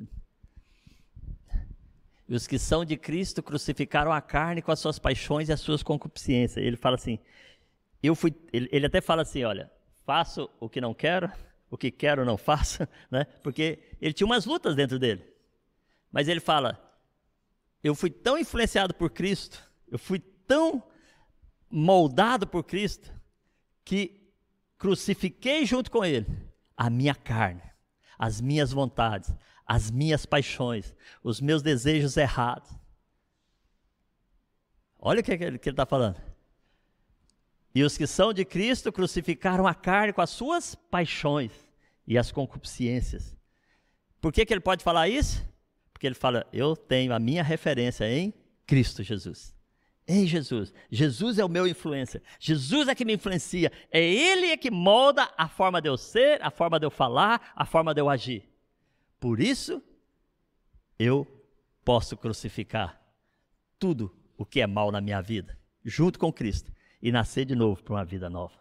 [2.29, 5.59] E os que são de Cristo crucificaram a carne com as suas paixões e as
[5.59, 6.63] suas concupiscências.
[6.63, 7.19] Ele fala assim,
[8.01, 9.71] eu fui, ele, ele até fala assim, olha,
[10.05, 11.31] faço o que não quero,
[11.69, 13.25] o que quero não faço, né?
[13.43, 15.23] Porque ele tinha umas lutas dentro dele.
[16.11, 16.79] Mas ele fala,
[17.83, 20.83] eu fui tão influenciado por Cristo, eu fui tão
[21.69, 23.13] moldado por Cristo,
[23.83, 24.31] que
[24.77, 26.25] crucifiquei junto com ele
[26.75, 27.63] a minha carne,
[28.17, 29.33] as minhas vontades,
[29.65, 32.69] as minhas paixões, os meus desejos errados.
[34.99, 36.21] Olha o que, ele está falando.
[37.77, 41.51] E os que são de Cristo crucificaram a carne com as suas paixões
[42.07, 43.37] e as concupiscências.
[44.19, 45.47] Por que, que ele pode falar isso?
[45.93, 48.33] Porque ele fala: Eu tenho a minha referência em
[48.65, 49.55] Cristo Jesus.
[50.07, 50.73] Em Jesus.
[50.89, 52.19] Jesus é o meu influência.
[52.39, 53.71] Jesus é que me influencia.
[53.91, 57.53] É Ele é que molda a forma de eu ser, a forma de eu falar,
[57.55, 58.49] a forma de eu agir.
[59.19, 59.83] Por isso,
[60.97, 61.27] eu
[61.85, 62.99] posso crucificar
[63.77, 66.75] tudo o que é mal na minha vida, junto com Cristo,
[67.07, 68.53] e nascer de novo para uma vida nova.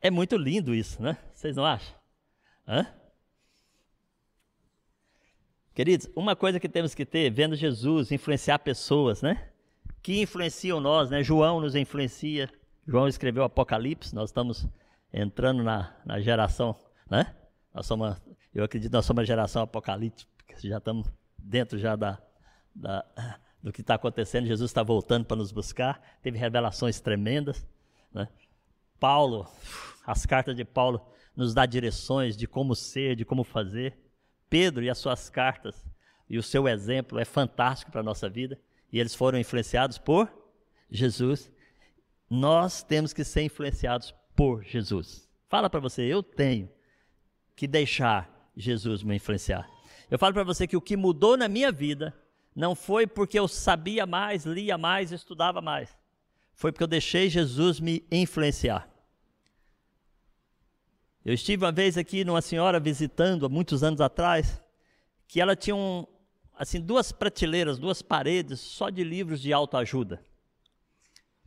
[0.00, 1.18] É muito lindo isso, né?
[1.34, 1.94] Vocês não acham?
[2.66, 2.86] Hã?
[5.74, 9.50] Queridos, uma coisa que temos que ter, vendo Jesus influenciar pessoas, né?
[10.00, 11.24] Que influenciam nós, né?
[11.24, 12.48] João nos influencia.
[12.86, 14.64] João escreveu Apocalipse, nós estamos
[15.12, 16.78] entrando na, na geração,
[17.10, 17.34] né?
[17.74, 18.16] Nós somos
[18.54, 20.30] eu acredito que nós somos uma geração apocalíptica,
[20.62, 22.20] já estamos dentro já da,
[22.74, 23.04] da
[23.62, 24.46] do que está acontecendo.
[24.46, 26.18] Jesus está voltando para nos buscar.
[26.22, 27.66] Teve revelações tremendas.
[28.12, 28.28] Né?
[28.98, 29.46] Paulo,
[30.06, 31.00] as cartas de Paulo
[31.36, 33.96] nos dá direções de como ser, de como fazer.
[34.48, 35.86] Pedro e as suas cartas
[36.30, 38.56] e o seu exemplo é fantástico para a nossa vida.
[38.92, 40.32] E eles foram influenciados por
[40.88, 41.50] Jesus.
[42.28, 45.28] Nós temos que ser influenciados por Jesus.
[45.48, 46.70] Fala para você, eu tenho
[47.56, 49.68] que deixar Jesus me influenciar.
[50.08, 52.16] Eu falo para você que o que mudou na minha vida
[52.60, 55.96] não foi porque eu sabia mais, lia mais, estudava mais.
[56.52, 58.86] Foi porque eu deixei Jesus me influenciar.
[61.24, 64.62] Eu estive uma vez aqui numa senhora visitando, há muitos anos atrás,
[65.26, 66.06] que ela tinha um,
[66.54, 70.22] assim, duas prateleiras, duas paredes só de livros de autoajuda.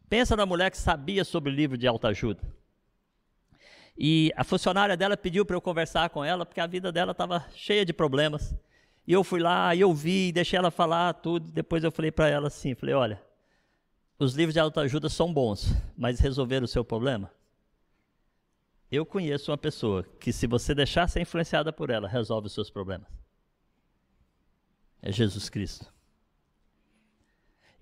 [0.09, 2.41] Pensa na mulher que sabia sobre livro de autoajuda.
[3.95, 7.45] E a funcionária dela pediu para eu conversar com ela, porque a vida dela estava
[7.53, 8.55] cheia de problemas.
[9.05, 11.51] E eu fui lá, eu vi, deixei ela falar tudo.
[11.51, 13.21] Depois eu falei para ela assim, falei, olha,
[14.17, 17.31] os livros de autoajuda são bons, mas resolveram o seu problema?
[18.89, 22.69] Eu conheço uma pessoa que se você deixar ser influenciada por ela, resolve os seus
[22.69, 23.07] problemas.
[25.01, 25.91] É Jesus Cristo.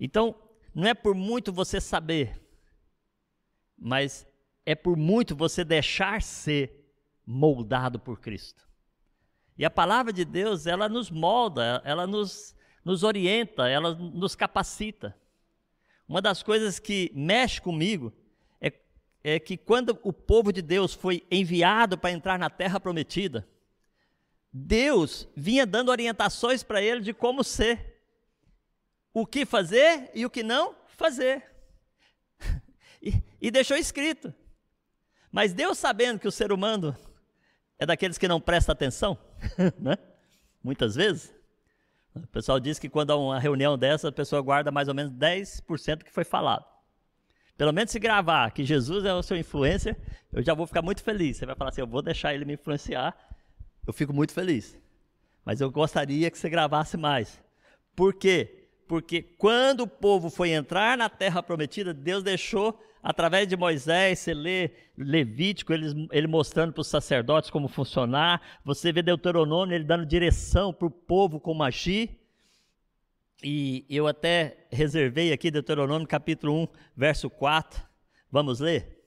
[0.00, 0.34] Então,
[0.74, 2.40] não é por muito você saber,
[3.78, 4.26] mas
[4.64, 6.90] é por muito você deixar ser
[7.24, 8.66] moldado por Cristo.
[9.56, 15.16] E a palavra de Deus, ela nos molda, ela nos, nos orienta, ela nos capacita.
[16.08, 18.12] Uma das coisas que mexe comigo
[18.60, 18.72] é,
[19.22, 23.48] é que quando o povo de Deus foi enviado para entrar na terra prometida,
[24.52, 28.02] Deus vinha dando orientações para ele de como ser,
[29.14, 31.44] o que fazer e o que não fazer.
[33.04, 34.32] E, e deixou escrito.
[35.32, 36.96] Mas Deus sabendo que o ser humano
[37.76, 39.18] é daqueles que não presta atenção,
[39.78, 39.96] né?
[40.62, 41.34] Muitas vezes.
[42.14, 45.12] O pessoal diz que quando há uma reunião dessa, a pessoa guarda mais ou menos
[45.12, 46.64] 10% do que foi falado.
[47.56, 49.96] Pelo menos se gravar que Jesus é o seu influencer,
[50.32, 51.36] eu já vou ficar muito feliz.
[51.36, 53.16] Você vai falar assim, eu vou deixar ele me influenciar.
[53.86, 54.78] Eu fico muito feliz.
[55.44, 57.42] Mas eu gostaria que você gravasse mais.
[57.94, 58.61] Por quê?
[58.92, 64.34] Porque quando o povo foi entrar na terra prometida, Deus deixou através de Moisés, você
[64.34, 70.04] lê Levítico, ele, ele mostrando para os sacerdotes como funcionar, você vê Deuteronômio, ele dando
[70.04, 72.20] direção para o povo como agir.
[73.42, 77.82] E eu até reservei aqui Deuteronômio capítulo 1, verso 4.
[78.30, 79.02] Vamos ler?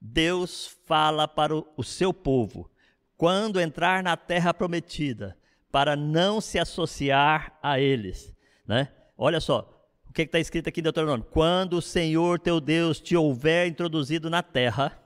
[0.00, 2.70] Deus fala para o, seu povo,
[3.16, 5.36] quando entrar na terra prometida,
[5.68, 8.32] para não se associar a eles.
[8.64, 8.88] Né?
[9.22, 9.68] Olha só,
[10.08, 11.26] o que está escrito aqui em Deuteronômio?
[11.30, 14.98] Quando o Senhor teu Deus te houver introduzido na terra,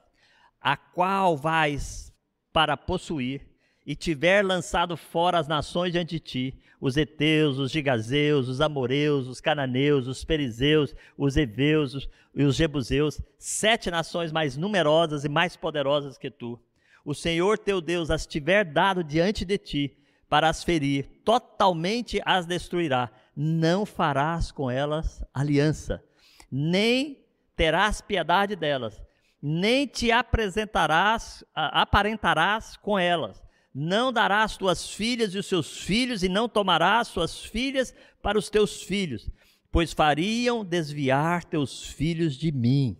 [0.60, 2.14] a qual vais
[2.52, 3.44] para possuir,
[3.84, 9.26] e tiver lançado fora as nações diante de ti, os heteus, os gigazeus, os amoreus,
[9.26, 15.56] os cananeus, os perizeus, os heveus e os jebuseus, sete nações mais numerosas e mais
[15.56, 16.56] poderosas que tu.
[17.04, 19.98] O Senhor teu Deus as tiver dado diante de ti,
[20.28, 26.02] para as ferir, totalmente as destruirá não farás com elas aliança,
[26.50, 27.24] nem
[27.56, 29.02] terás piedade delas,
[29.42, 33.42] nem te apresentarás, aparentarás com elas,
[33.74, 37.92] Não darás tuas filhas e os seus filhos, e não tomarás suas filhas
[38.22, 39.28] para os teus filhos,
[39.72, 42.96] pois fariam desviar teus filhos de mim,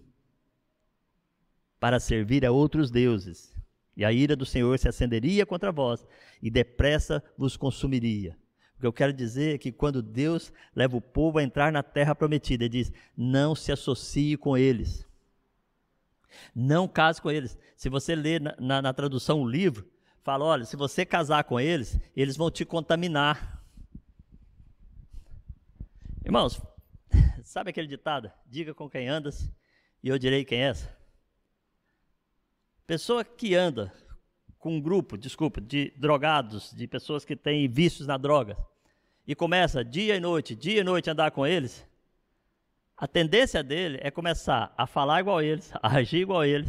[1.79, 3.55] para servir a outros deuses.
[3.97, 6.05] E a ira do Senhor se acenderia contra vós,
[6.43, 8.37] e depressa vos consumiria.
[8.85, 12.15] Que eu quero dizer é que quando Deus leva o povo a entrar na terra
[12.15, 15.09] prometida, ele diz: não se associe com eles.
[16.55, 17.59] Não case com eles.
[17.79, 19.91] Se você ler na, na, na tradução o livro,
[20.23, 23.65] fala: olha, se você casar com eles, eles vão te contaminar.
[26.23, 26.61] Irmãos,
[27.43, 28.31] sabe aquele ditado?
[28.45, 29.51] Diga com quem andas
[30.03, 30.87] e eu direi quem és.
[32.87, 33.91] Pessoa que anda
[34.59, 38.59] com um grupo, desculpa, de drogados, de pessoas que têm vícios na droga,
[39.27, 41.87] e começa dia e noite, dia e noite andar com eles,
[42.97, 46.69] a tendência dele é começar a falar igual a eles, a agir igual a eles,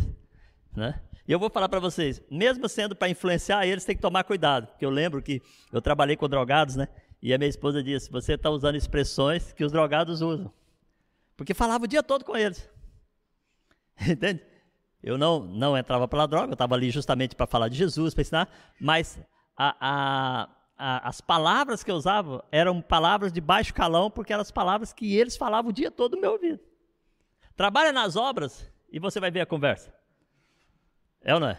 [0.76, 1.00] né?
[1.28, 4.68] E eu vou falar para vocês, mesmo sendo para influenciar eles, tem que tomar cuidado,
[4.68, 5.42] porque eu lembro que
[5.72, 6.88] eu trabalhei com drogados, né?
[7.22, 10.52] E a minha esposa disse: você está usando expressões que os drogados usam,
[11.36, 12.70] porque falava o dia todo com eles,
[14.08, 14.42] entende?
[15.02, 18.22] Eu não não entrava pela droga, eu estava ali justamente para falar de Jesus, para
[18.22, 19.20] ensinar, mas
[19.58, 24.42] a, a a, as palavras que eu usava eram palavras de baixo calão, porque eram
[24.42, 26.60] as palavras que eles falavam o dia todo no meu ouvido.
[27.56, 29.94] Trabalha nas obras e você vai ver a conversa.
[31.22, 31.58] É ou não é?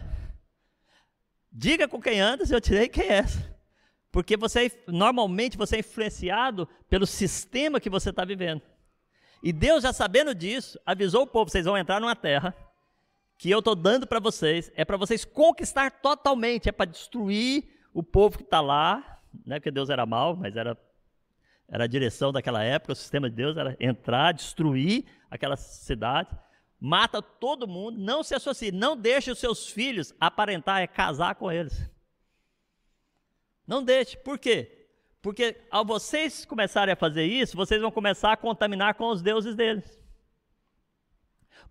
[1.51, 3.25] Diga com quem andas, eu tirei quem é.
[4.11, 8.61] Porque você normalmente você é influenciado pelo sistema que você está vivendo.
[9.43, 12.55] E Deus, já sabendo disso, avisou o povo: vocês vão entrar numa terra
[13.37, 18.03] que eu estou dando para vocês, é para vocês conquistar totalmente, é para destruir o
[18.03, 20.77] povo que está lá, não é porque Deus era mal, mas era,
[21.67, 26.29] era a direção daquela época, o sistema de Deus era entrar, destruir aquela cidade,
[26.79, 31.51] mata todo mundo, não se associe, não deixe os seus filhos aparentar, é casar com
[31.51, 31.89] eles.
[33.65, 34.89] Não deixe, por quê?
[35.19, 39.55] Porque ao vocês começarem a fazer isso, vocês vão começar a contaminar com os deuses
[39.55, 39.99] deles.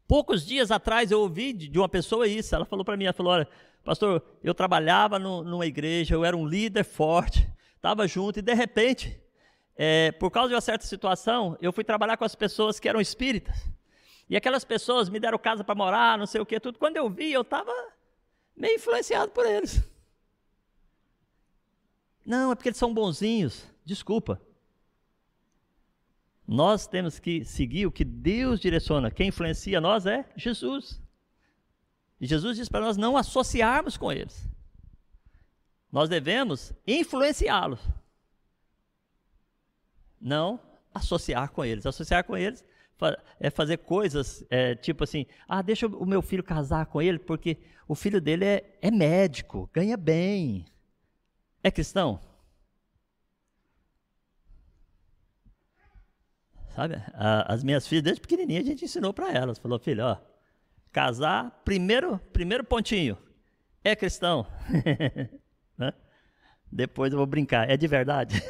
[0.08, 3.32] Poucos dias atrás eu ouvi de uma pessoa isso, ela falou para mim, ela falou,
[3.32, 3.48] olha,
[3.86, 8.52] Pastor, eu trabalhava no, numa igreja, eu era um líder forte, estava junto, e de
[8.52, 9.16] repente,
[9.76, 13.00] é, por causa de uma certa situação, eu fui trabalhar com as pessoas que eram
[13.00, 13.54] espíritas.
[14.28, 16.80] E aquelas pessoas me deram casa para morar, não sei o que, tudo.
[16.80, 17.72] Quando eu vi, eu estava
[18.56, 19.80] meio influenciado por eles.
[22.26, 23.72] Não, é porque eles são bonzinhos.
[23.84, 24.42] Desculpa.
[26.44, 29.12] Nós temos que seguir o que Deus direciona.
[29.12, 31.00] Quem influencia nós é Jesus.
[32.20, 34.48] E Jesus diz para nós não associarmos com eles.
[35.92, 37.80] Nós devemos influenciá-los.
[40.20, 40.60] Não
[40.92, 41.86] associar com eles.
[41.86, 42.64] Associar com eles
[43.38, 47.58] é fazer coisas é, tipo assim: ah, deixa o meu filho casar com ele, porque
[47.86, 50.64] o filho dele é, é médico, ganha bem.
[51.62, 52.20] É cristão?
[56.74, 57.02] Sabe?
[57.46, 59.58] as minhas filhas, desde pequenininha, a gente ensinou para elas.
[59.58, 60.35] Falou, filho, ó
[60.96, 63.18] Casar, primeiro, primeiro pontinho,
[63.84, 64.46] é cristão.
[65.76, 65.92] né?
[66.72, 68.42] Depois eu vou brincar, é de verdade.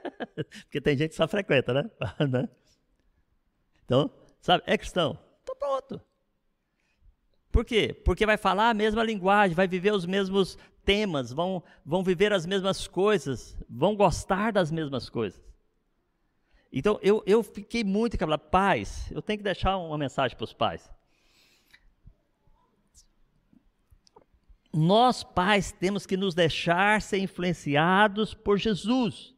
[0.64, 1.90] Porque tem gente que só frequenta, né?
[2.26, 2.48] né?
[3.84, 4.10] então,
[4.40, 5.18] sabe, é cristão.
[5.42, 6.00] Então pronto.
[7.52, 7.92] Por quê?
[8.02, 12.46] Porque vai falar a mesma linguagem, vai viver os mesmos temas, vão, vão viver as
[12.46, 15.38] mesmas coisas, vão gostar das mesmas coisas.
[16.72, 18.44] Então eu, eu fiquei muito cabulado.
[18.44, 20.90] Pais, eu tenho que deixar uma mensagem para os pais.
[24.72, 29.34] Nós pais temos que nos deixar ser influenciados por Jesus,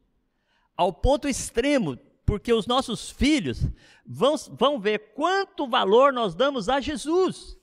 [0.75, 3.65] ao ponto extremo, porque os nossos filhos
[4.05, 7.57] vão, vão ver quanto valor nós damos a Jesus.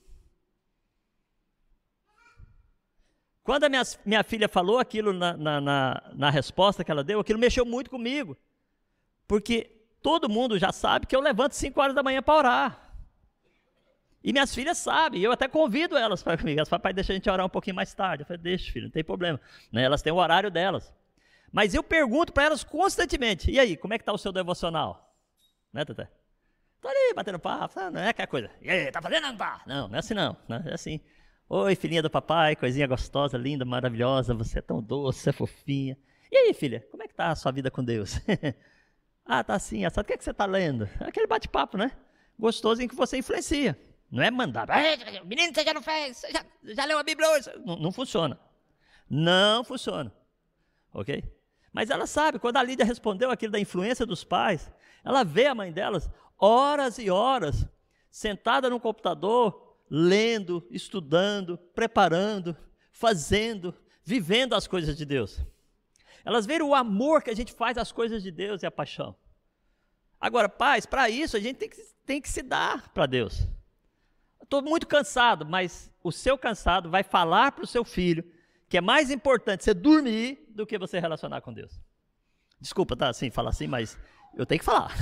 [3.43, 7.21] Quando a minha, minha filha falou aquilo na, na, na, na resposta que ela deu,
[7.21, 8.37] aquilo mexeu muito comigo,
[9.27, 12.90] porque todo mundo já sabe que eu levanto 5 horas da manhã para orar.
[14.23, 16.59] E minhas filhas sabem, eu até convido elas para comigo.
[16.59, 18.23] Elas falam, pai, deixa a gente orar um pouquinho mais tarde.
[18.23, 19.41] Eu falei, deixa, filho, não tem problema.
[19.73, 19.83] Né?
[19.83, 20.93] Elas têm o horário delas.
[21.53, 25.15] Mas eu pergunto para elas constantemente: e aí, como é que está o seu devocional?
[25.73, 26.09] Né, Tete?
[26.77, 28.51] Estou ali batendo papo, não é aquela coisa.
[28.63, 29.25] E aí, tá fazendo?
[29.25, 29.63] Não tá?
[29.67, 30.37] Não, não é assim não.
[30.49, 30.63] Né?
[30.67, 31.01] É assim.
[31.49, 35.99] Oi, filhinha do papai, coisinha gostosa, linda, maravilhosa, você é tão doce, é fofinha.
[36.31, 38.21] E aí, filha, como é que tá a sua vida com Deus?
[39.27, 40.05] ah, tá assim, assado.
[40.05, 40.89] O que, é que você está lendo?
[41.01, 41.91] Aquele bate-papo, né?
[42.39, 43.77] Gostoso em que você influencia.
[44.11, 44.67] Não é mandar,
[45.25, 47.51] menino, você já não fez, você já, já leu a Bíblia hoje.
[47.65, 48.39] Não, não, funciona.
[49.09, 50.13] Não funciona.
[50.93, 51.23] Ok?
[51.73, 54.71] Mas ela sabe, quando a Lídia respondeu aquilo da influência dos pais,
[55.05, 57.67] ela vê a mãe delas horas e horas,
[58.11, 62.57] sentada no computador, lendo, estudando, preparando,
[62.91, 65.45] fazendo, vivendo as coisas de Deus.
[66.25, 69.15] Elas veem o amor que a gente faz às coisas de Deus e a paixão.
[70.21, 73.47] Agora, pais, para isso a gente tem que, tem que se dar para Deus.
[74.51, 78.25] Estou muito cansado, mas o seu cansado vai falar para o seu filho
[78.69, 81.81] que é mais importante você dormir do que você relacionar com Deus.
[82.61, 83.97] Desculpa, tá assim, falar assim, mas
[84.35, 84.93] eu tenho que falar.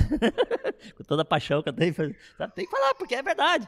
[0.95, 1.95] com toda a paixão que eu tenho,
[2.37, 2.53] sabe?
[2.53, 3.67] tem que falar, porque é verdade.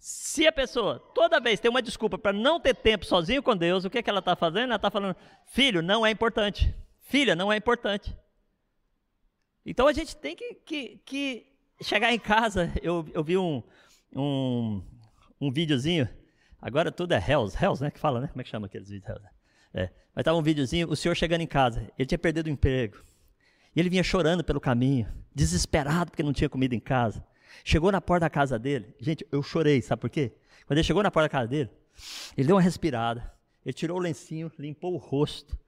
[0.00, 3.84] Se a pessoa toda vez tem uma desculpa para não ter tempo sozinho com Deus,
[3.84, 4.64] o que, é que ela está fazendo?
[4.64, 5.14] Ela está falando,
[5.46, 6.74] filho, não é importante.
[7.02, 8.16] Filha, não é importante.
[9.64, 11.46] Então a gente tem que, que, que
[11.82, 12.72] chegar em casa.
[12.82, 13.62] Eu, eu vi um,
[14.14, 14.82] um,
[15.40, 16.08] um videozinho,
[16.60, 17.90] agora tudo é Hells, Hells, né?
[17.90, 18.28] Que fala, né?
[18.28, 19.18] Como é que chama aqueles vídeos?
[19.72, 19.90] É.
[20.14, 23.02] Mas estava um videozinho, o senhor chegando em casa, ele tinha perdido o emprego.
[23.74, 27.24] E ele vinha chorando pelo caminho, desesperado porque não tinha comida em casa.
[27.64, 30.32] Chegou na porta da casa dele, gente, eu chorei, sabe por quê?
[30.66, 31.70] Quando ele chegou na porta da casa dele,
[32.36, 33.32] ele deu uma respirada,
[33.64, 35.58] ele tirou o lencinho, limpou o rosto,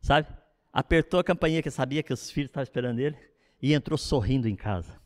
[0.00, 0.28] sabe?
[0.72, 3.16] Apertou a campainha que sabia que os filhos estavam esperando ele
[3.62, 5.00] e entrou sorrindo em casa.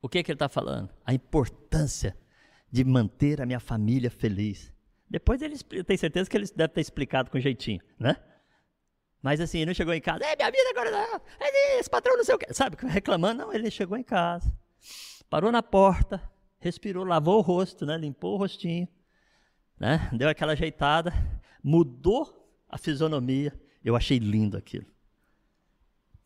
[0.00, 0.90] O que, que ele está falando?
[1.04, 2.16] A importância
[2.70, 4.72] de manter a minha família feliz.
[5.08, 8.16] Depois ele tem certeza que ele deve ter explicado com jeitinho, né?
[9.22, 12.16] Mas assim, ele não chegou em casa, é minha vida agora não, é esse patrão
[12.16, 14.52] não sei o quê, sabe, reclamando, não, ele chegou em casa,
[15.28, 16.22] parou na porta,
[16.60, 18.86] respirou, lavou o rosto, né, limpou o rostinho,
[19.78, 21.12] né, deu aquela ajeitada,
[21.62, 24.86] mudou a fisionomia, eu achei lindo aquilo.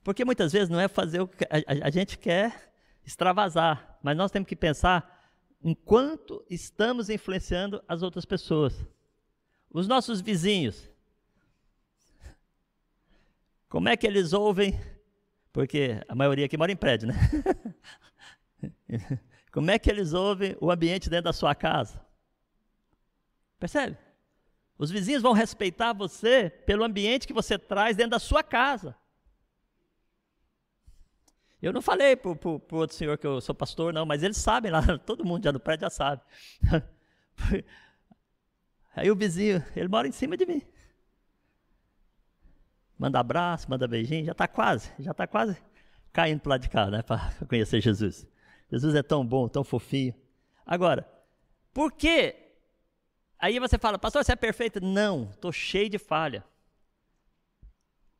[0.04, 2.71] Porque muitas vezes não é fazer o que a, a, a gente quer
[3.04, 5.20] extravasar, mas nós temos que pensar
[5.62, 8.84] em quanto estamos influenciando as outras pessoas.
[9.70, 10.90] Os nossos vizinhos,
[13.68, 14.78] como é que eles ouvem?
[15.52, 17.14] Porque a maioria aqui mora em prédio, né?
[19.52, 22.00] Como é que eles ouvem o ambiente dentro da sua casa?
[23.58, 23.98] Percebe?
[24.78, 28.96] Os vizinhos vão respeitar você pelo ambiente que você traz dentro da sua casa.
[31.62, 34.70] Eu não falei para o outro senhor que eu sou pastor, não, mas eles sabem
[34.70, 36.20] lá, todo mundo já no prédio já sabe.
[38.94, 40.62] Aí o vizinho, ele mora em cima de mim
[43.02, 45.60] manda abraço, manda beijinho, já está quase, já está quase
[46.12, 48.24] caindo para lado de cá, né, para conhecer Jesus.
[48.70, 50.14] Jesus é tão bom, tão fofinho.
[50.64, 51.04] Agora,
[51.74, 52.36] por que?
[53.40, 54.80] Aí você fala, pastor, você é perfeito?
[54.80, 56.44] Não, estou cheio de falha.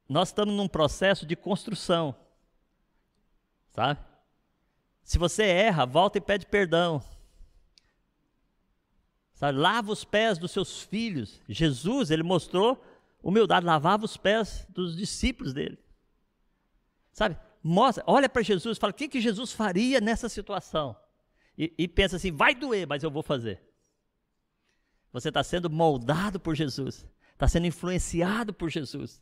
[0.09, 2.12] Nós estamos num processo de construção,
[3.72, 4.00] sabe?
[5.02, 7.02] Se você erra, volta e pede perdão.
[9.35, 9.58] Sabe?
[9.58, 11.40] Lava os pés dos seus filhos.
[11.48, 12.82] Jesus, ele mostrou
[13.22, 15.78] humildade, lavava os pés dos discípulos dele.
[17.12, 17.37] Sabe?
[17.62, 20.96] Mostra, olha para Jesus, fala o que, que Jesus faria nessa situação.
[21.56, 23.61] E, e pensa assim: vai doer, mas eu vou fazer.
[25.12, 29.20] Você está sendo moldado por Jesus, está sendo influenciado por Jesus.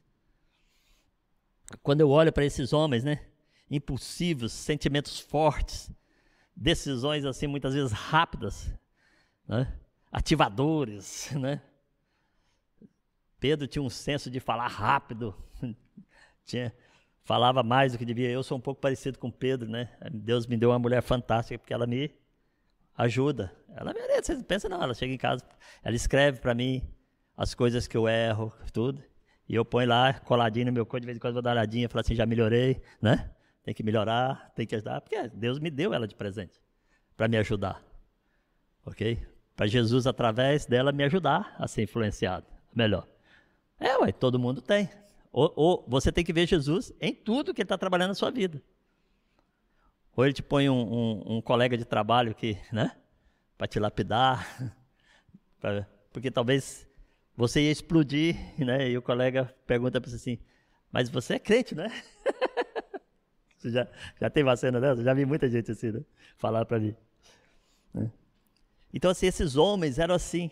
[1.83, 3.30] Quando eu olho para esses homens, né,
[3.71, 5.91] impulsivos, sentimentos fortes,
[6.55, 8.73] decisões assim muitas vezes rápidas,
[9.47, 9.73] né,
[10.11, 11.63] ativadores, né,
[13.41, 15.35] Pedro tinha um senso de falar rápido,
[16.45, 16.73] tinha,
[17.25, 18.29] falava mais do que devia.
[18.29, 19.89] Eu sou um pouco parecido com Pedro, né?
[20.13, 22.15] Deus me deu uma mulher fantástica porque ela me
[22.95, 23.51] ajuda.
[23.75, 25.43] Ela merece, você pensa não, ela chega em casa,
[25.83, 26.83] ela escreve para mim
[27.35, 29.03] as coisas que eu erro, tudo.
[29.49, 31.57] E eu ponho lá, coladinho no meu corpo, de vez em quando vou dar uma
[31.57, 33.31] olhadinha, falo assim, já melhorei, né?
[33.71, 36.61] Tem que melhorar, tem que ajudar, porque Deus me deu ela de presente
[37.17, 37.81] para me ajudar.
[38.85, 39.25] OK?
[39.55, 43.07] Para Jesus através dela me ajudar a ser influenciado melhor.
[43.79, 44.91] É, ué, todo mundo tem.
[45.31, 48.33] Ou, ou, você tem que ver Jesus em tudo que ele está trabalhando na sua
[48.33, 48.61] vida.
[50.17, 52.97] Ou ele te põe um, um, um colega de trabalho que, né,
[53.57, 54.75] para te lapidar,
[55.61, 56.89] pra, porque talvez
[57.37, 60.41] você ia explodir, né, e o colega pergunta para você assim,
[60.91, 61.89] mas você é crente, né?
[63.61, 63.87] você já,
[64.19, 65.03] já teve uma cena dessa?
[65.03, 66.03] Já vi muita gente assim, né,
[66.39, 66.97] falar para mim.
[67.93, 68.11] Né?
[68.93, 70.51] Então, assim, esses homens eram assim.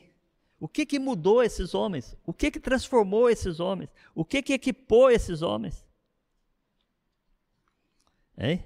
[0.60, 2.16] O que, que mudou esses homens?
[2.26, 3.88] O que, que transformou esses homens?
[4.14, 5.86] O que, que equipou esses homens?
[8.36, 8.62] Hein?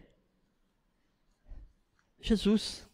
[2.20, 2.88] Jesus.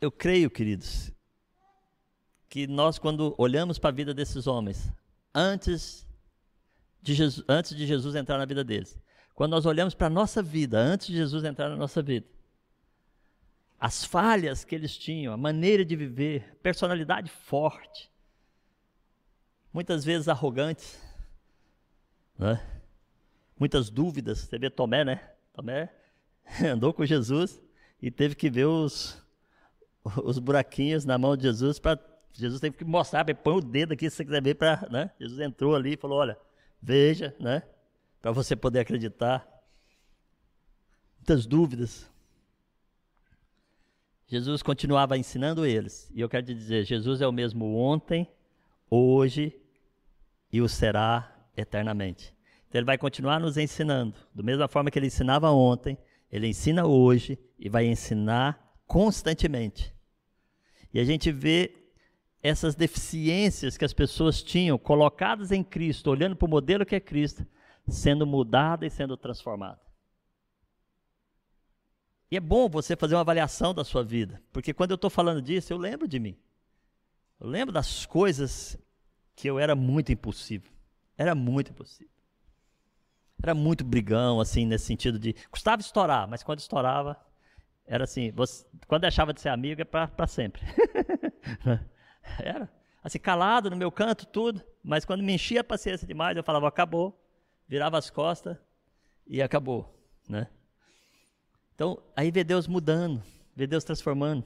[0.00, 1.12] Eu creio, queridos,
[2.56, 4.90] que nós, quando olhamos para a vida desses homens,
[5.34, 6.06] antes
[7.02, 8.98] de, Jesus, antes de Jesus entrar na vida deles,
[9.34, 12.24] quando nós olhamos para a nossa vida, antes de Jesus entrar na nossa vida,
[13.78, 18.10] as falhas que eles tinham, a maneira de viver, personalidade forte,
[19.70, 20.98] muitas vezes arrogantes,
[22.38, 22.58] né?
[23.60, 24.38] muitas dúvidas.
[24.38, 25.30] Você vê Tomé, né?
[25.52, 25.92] Tomé
[26.72, 27.60] andou com Jesus
[28.00, 29.22] e teve que ver os,
[30.24, 34.10] os buraquinhos na mão de Jesus para Jesus teve que mostrar, põe o dedo aqui
[34.10, 35.10] se você quiser ver para, né?
[35.18, 36.38] Jesus entrou ali e falou, olha,
[36.80, 37.62] veja, né?
[38.20, 39.46] Para você poder acreditar.
[41.18, 42.10] Muitas dúvidas.
[44.26, 46.10] Jesus continuava ensinando eles.
[46.14, 48.28] E eu quero te dizer, Jesus é o mesmo ontem,
[48.90, 49.58] hoje
[50.52, 52.34] e o será eternamente.
[52.68, 55.96] Então ele vai continuar nos ensinando, da mesma forma que ele ensinava ontem,
[56.30, 59.94] ele ensina hoje e vai ensinar constantemente.
[60.92, 61.85] E a gente vê
[62.46, 67.00] essas deficiências que as pessoas tinham colocadas em Cristo, olhando para o modelo que é
[67.00, 67.46] Cristo,
[67.88, 69.80] sendo mudada e sendo transformada.
[72.30, 75.40] E é bom você fazer uma avaliação da sua vida, porque quando eu estou falando
[75.40, 76.36] disso, eu lembro de mim.
[77.40, 78.78] Eu lembro das coisas
[79.34, 80.70] que eu era muito impulsivo.
[81.16, 82.10] Era muito impulsivo.
[83.42, 85.34] Era muito brigão, assim, nesse sentido de.
[85.50, 87.16] Custava estourar, mas quando estourava,
[87.84, 90.62] era assim: você, quando deixava de ser amigo, é para sempre.
[92.42, 92.70] Era.
[93.02, 94.62] Assim, calado no meu canto, tudo.
[94.82, 97.22] Mas quando me enchia a paciência demais, eu falava, acabou.
[97.68, 98.56] Virava as costas
[99.26, 99.92] e acabou,
[100.28, 100.48] né?
[101.74, 103.22] Então, aí vê Deus mudando,
[103.54, 104.44] vê Deus transformando.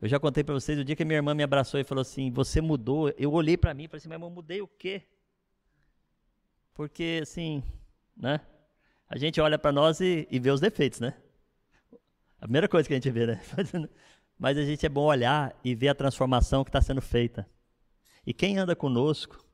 [0.00, 2.30] Eu já contei para vocês o dia que minha irmã me abraçou e falou assim:
[2.30, 3.12] Você mudou.
[3.18, 5.02] Eu olhei para mim e falei assim: Minha irmã, mudei o quê?
[6.72, 7.62] Porque, assim,
[8.16, 8.40] né?
[9.08, 11.14] A gente olha para nós e, e vê os defeitos, né?
[12.40, 13.40] A primeira coisa que a gente vê, né?
[14.38, 17.48] mas a gente é bom olhar e ver a transformação que está sendo feita.
[18.26, 19.44] E quem anda conosco,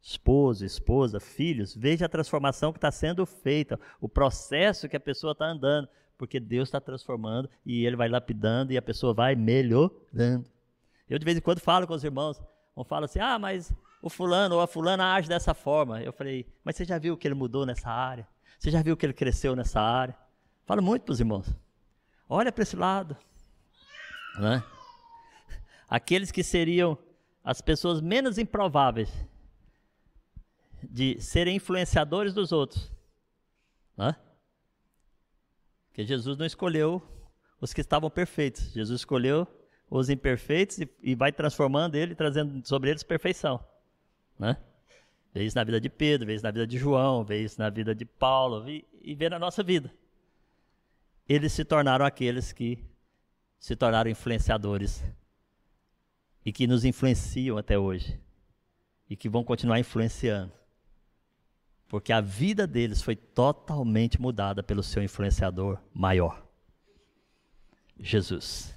[0.00, 5.32] esposo, esposa, filhos, veja a transformação que está sendo feita, o processo que a pessoa
[5.32, 10.46] está andando, porque Deus está transformando e Ele vai lapidando e a pessoa vai melhorando.
[11.08, 12.40] Eu de vez em quando falo com os irmãos,
[12.86, 16.02] fala assim, ah, mas o fulano ou a fulana age dessa forma.
[16.02, 18.26] Eu falei, mas você já viu que ele mudou nessa área?
[18.58, 20.16] Você já viu que ele cresceu nessa área?
[20.64, 21.54] Falo muito para os irmãos.
[22.28, 23.16] Olha para esse lado,
[24.38, 24.62] né?
[25.88, 26.96] Aqueles que seriam
[27.42, 29.10] as pessoas menos improváveis
[30.82, 32.90] de serem influenciadores dos outros.
[33.96, 34.14] Né?
[35.88, 37.02] Porque Jesus não escolheu
[37.60, 38.72] os que estavam perfeitos.
[38.72, 39.46] Jesus escolheu
[39.90, 43.62] os imperfeitos e, e vai transformando ele, trazendo sobre eles perfeição.
[44.38, 44.56] Né?
[45.34, 47.68] Vê isso na vida de Pedro, vê isso na vida de João, vê isso na
[47.68, 49.92] vida de Paulo e, e vê na nossa vida.
[51.28, 52.89] Eles se tornaram aqueles que
[53.60, 55.04] se tornaram influenciadores
[56.44, 58.18] e que nos influenciam até hoje
[59.08, 60.52] e que vão continuar influenciando.
[61.86, 66.42] Porque a vida deles foi totalmente mudada pelo seu influenciador maior,
[67.98, 68.74] Jesus.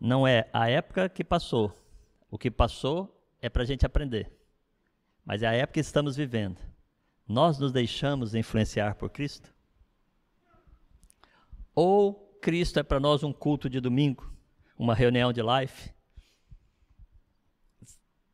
[0.00, 1.72] Não é a época que passou.
[2.30, 4.32] O que passou é para a gente aprender.
[5.24, 6.71] Mas é a época que estamos vivendo.
[7.26, 9.52] Nós nos deixamos influenciar por Cristo?
[11.74, 14.30] Ou Cristo é para nós um culto de domingo,
[14.76, 15.90] uma reunião de life?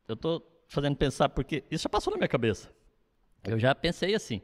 [0.07, 2.73] Eu estou fazendo pensar porque isso já passou na minha cabeça.
[3.43, 4.41] Eu já pensei assim.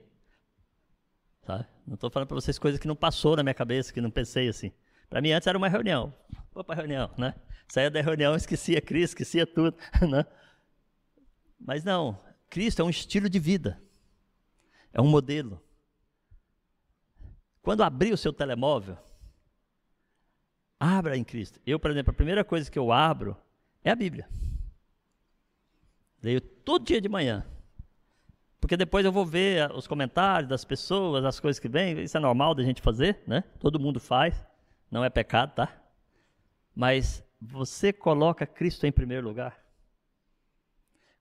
[1.41, 1.65] Sabe?
[1.85, 4.47] Não estou falando para vocês coisas que não passou na minha cabeça, que não pensei
[4.47, 4.71] assim.
[5.09, 6.13] Para mim antes era uma reunião.
[6.53, 7.35] Vou para reunião, né?
[7.67, 9.77] Saía da reunião, esquecia Cristo, esquecia tudo,
[10.09, 10.25] né?
[11.59, 12.19] Mas não,
[12.49, 13.81] Cristo é um estilo de vida.
[14.95, 15.61] É um modelo.
[17.61, 18.97] Quando abrir o seu telemóvel,
[20.79, 21.59] abra em Cristo.
[21.65, 23.35] Eu, por exemplo, a primeira coisa que eu abro
[23.83, 24.29] é a Bíblia.
[26.23, 27.45] Leio todo dia de manhã.
[28.61, 32.01] Porque depois eu vou ver os comentários das pessoas, as coisas que vêm.
[32.01, 33.43] Isso é normal da gente fazer, né?
[33.59, 34.45] Todo mundo faz.
[34.89, 35.75] Não é pecado, tá?
[36.73, 39.61] Mas você coloca Cristo em primeiro lugar.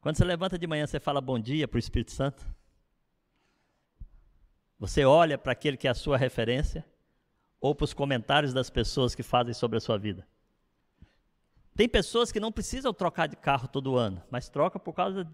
[0.01, 2.47] Quando você levanta de manhã, você fala bom dia para o Espírito Santo.
[4.79, 6.85] Você olha para aquele que é a sua referência
[7.61, 10.27] ou para os comentários das pessoas que fazem sobre a sua vida?
[11.77, 15.27] Tem pessoas que não precisam trocar de carro todo ano, mas troca por causa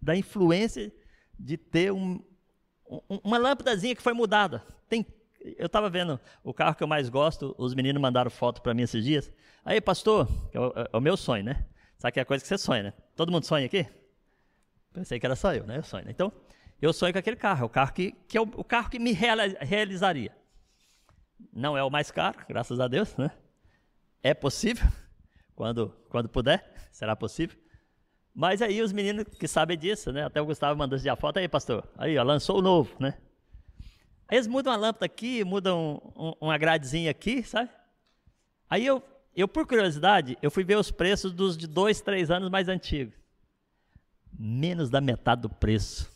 [0.00, 0.92] da influência
[1.38, 2.22] de ter um,
[2.88, 4.62] um, uma lâmpadazinha que foi mudada.
[4.88, 5.06] Tem,
[5.40, 8.82] eu estava vendo o carro que eu mais gosto, os meninos mandaram foto para mim
[8.82, 9.32] esses dias.
[9.64, 11.66] Aí, pastor, é o, é o, meu sonho, né?
[11.98, 12.92] Sabe que é a coisa que você sonha, né?
[13.14, 13.86] Todo mundo sonha aqui?
[14.92, 15.78] Pensei que era só eu, né?
[15.78, 16.04] Eu sonho.
[16.04, 16.10] Né?
[16.10, 16.32] Então,
[16.80, 18.98] eu sonho com aquele carro, é o carro que, que é o, o carro que
[18.98, 20.34] me realizaria.
[21.52, 23.30] Não é o mais caro, graças a Deus, né?
[24.22, 24.86] É possível,
[25.54, 27.58] quando, quando puder, será possível.
[28.34, 30.24] Mas aí os meninos que sabem disso, né?
[30.24, 31.88] Até o Gustavo mandou a foto aí, pastor.
[31.96, 33.16] Aí, ó, lançou o novo, né?
[34.28, 37.70] Aí eles mudam uma lâmpada aqui, mudam um, uma gradezinha aqui, sabe?
[38.68, 39.02] Aí eu,
[39.34, 43.14] eu, por curiosidade, eu fui ver os preços dos de dois, três anos mais antigos.
[44.38, 46.15] menos da metade do preço.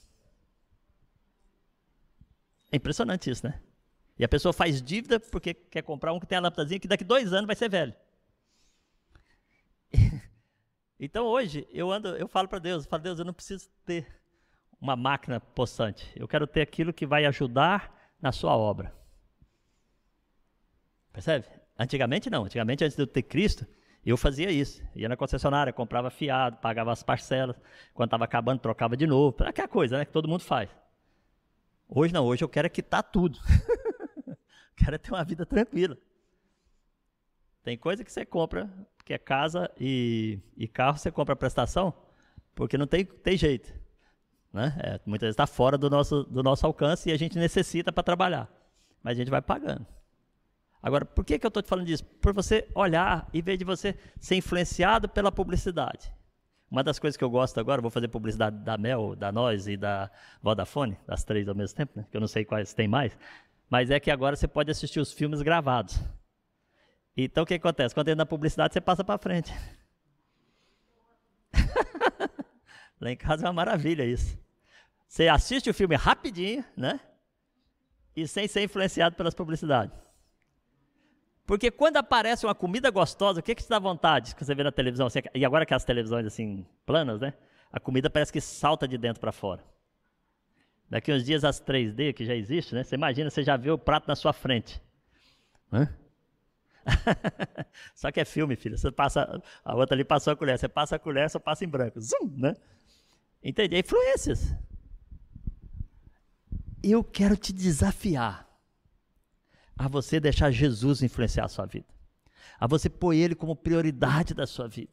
[2.71, 3.61] É impressionante isso, né?
[4.19, 7.05] E a pessoa faz dívida porque quer comprar um que tem a lâmpadazinha que daqui
[7.05, 7.95] dois anos vai ser velho.
[11.03, 14.07] Então hoje eu ando, eu falo para Deus, eu falo, Deus, eu não preciso ter
[14.79, 16.13] uma máquina possante.
[16.15, 17.91] Eu quero ter aquilo que vai ajudar
[18.21, 18.95] na sua obra.
[21.11, 21.47] Percebe?
[21.79, 22.45] Antigamente não.
[22.45, 23.67] Antigamente, antes de eu ter Cristo,
[24.05, 24.83] eu fazia isso.
[24.95, 27.57] Ia na concessionária, comprava fiado, pagava as parcelas.
[27.95, 29.37] Quando estava acabando, trocava de novo.
[29.41, 30.71] Aquela coisa né, que todo mundo faz.
[31.93, 33.37] Hoje não, hoje eu quero quitar tudo.
[34.77, 35.99] quero ter uma vida tranquila.
[37.65, 38.71] Tem coisa que você compra,
[39.05, 41.93] que é casa e, e carro, você compra a prestação,
[42.55, 43.75] porque não tem, tem jeito.
[44.53, 44.73] Né?
[44.79, 48.05] É, muitas vezes está fora do nosso, do nosso alcance e a gente necessita para
[48.05, 48.49] trabalhar.
[49.03, 49.85] Mas a gente vai pagando.
[50.81, 52.05] Agora, por que, que eu estou te falando disso?
[52.05, 56.13] Por você olhar e ver de você ser influenciado pela publicidade.
[56.71, 59.77] Uma das coisas que eu gosto agora, vou fazer publicidade da Mel, da Nós e
[59.77, 60.09] da
[60.41, 62.07] Vodafone, das três ao mesmo tempo, né?
[62.09, 63.19] que eu não sei quais tem mais,
[63.69, 66.01] mas é que agora você pode assistir os filmes gravados.
[67.17, 67.93] Então o que acontece?
[67.93, 69.53] Quando entra na publicidade, você passa para frente.
[73.01, 74.39] Lá em casa é uma maravilha isso.
[75.09, 77.01] Você assiste o filme rapidinho, né?
[78.15, 79.97] E sem ser influenciado pelas publicidades.
[81.51, 84.63] Porque quando aparece uma comida gostosa, o que, que te dá vontade que você vê
[84.63, 85.09] na televisão?
[85.35, 87.35] E agora que as televisões assim, planas, né?
[87.73, 89.61] A comida parece que salta de dentro para fora.
[90.89, 92.85] Daqui uns dias as 3D, que já existe, né?
[92.85, 94.81] Você imagina, você já vê o prato na sua frente.
[95.73, 95.93] Hã?
[97.97, 98.79] só que é filme, filho.
[98.79, 101.69] Você passa, a outra ali passou a colher, você passa a colher, só passa em
[101.69, 102.01] branco.
[102.01, 102.55] Zum, né?
[103.43, 103.75] Entende?
[103.75, 104.55] É influências.
[106.81, 108.50] Eu quero te desafiar
[109.81, 111.87] a você deixar Jesus influenciar a sua vida.
[112.59, 114.93] A você pôr ele como prioridade da sua vida.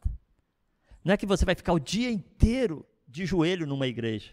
[1.03, 4.31] Não é que você vai ficar o dia inteiro de joelho numa igreja.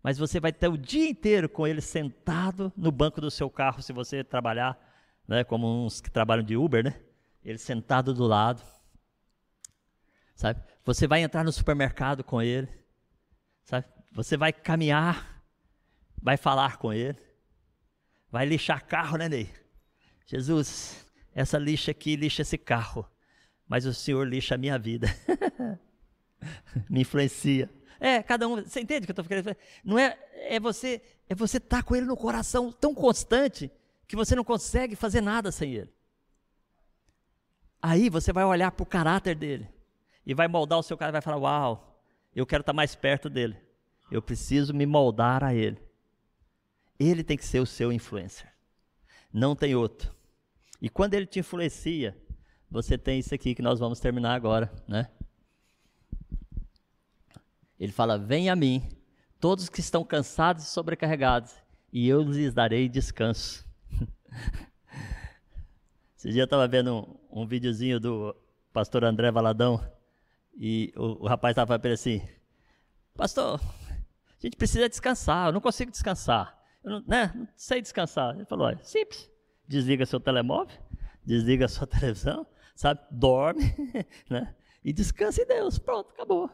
[0.00, 3.82] Mas você vai ter o dia inteiro com ele sentado no banco do seu carro,
[3.82, 4.78] se você trabalhar,
[5.26, 7.00] né, como uns que trabalham de Uber, né?
[7.44, 8.62] Ele sentado do lado.
[10.36, 10.62] Sabe?
[10.84, 12.68] Você vai entrar no supermercado com ele.
[13.64, 13.86] Sabe?
[14.12, 15.42] Você vai caminhar,
[16.22, 17.31] vai falar com ele.
[18.32, 19.50] Vai lixar carro, né, Ney?
[20.24, 23.06] Jesus, essa lixa aqui lixa esse carro,
[23.68, 25.06] mas o Senhor lixa a minha vida.
[26.88, 27.68] Me influencia.
[28.00, 29.54] É, cada um, você entende o que eu estou querendo
[29.84, 33.70] Não é, é você, é você estar tá com ele no coração tão constante
[34.08, 35.92] que você não consegue fazer nada sem ele.
[37.82, 39.68] Aí você vai olhar para o caráter dele
[40.24, 42.02] e vai moldar o seu caráter, vai falar: Uau,
[42.34, 43.58] eu quero estar tá mais perto dele.
[44.10, 45.91] Eu preciso me moldar a ele.
[47.02, 48.48] Ele tem que ser o seu influencer.
[49.32, 50.14] Não tem outro.
[50.80, 52.16] E quando ele te influencia,
[52.70, 55.10] você tem isso aqui que nós vamos terminar agora, né?
[57.78, 58.88] Ele fala: "Vem a mim,
[59.40, 61.52] todos que estão cansados e sobrecarregados,
[61.92, 63.66] e eu lhes darei descanso."
[66.16, 68.32] Esse dia eu estava vendo um, um videozinho do
[68.72, 69.84] pastor André Valadão
[70.54, 72.22] e o, o rapaz estava falando assim:
[73.16, 78.34] Pastor, a gente precisa descansar, eu não consigo descansar não, né, não sei descansar.
[78.34, 79.30] Ele falou: olha, simples.
[79.66, 80.76] Desliga seu telemóvel,
[81.24, 83.00] desliga sua televisão, sabe?
[83.10, 83.74] Dorme,
[84.28, 84.54] né?
[84.84, 85.78] E descansa em Deus.
[85.78, 86.50] Pronto, acabou.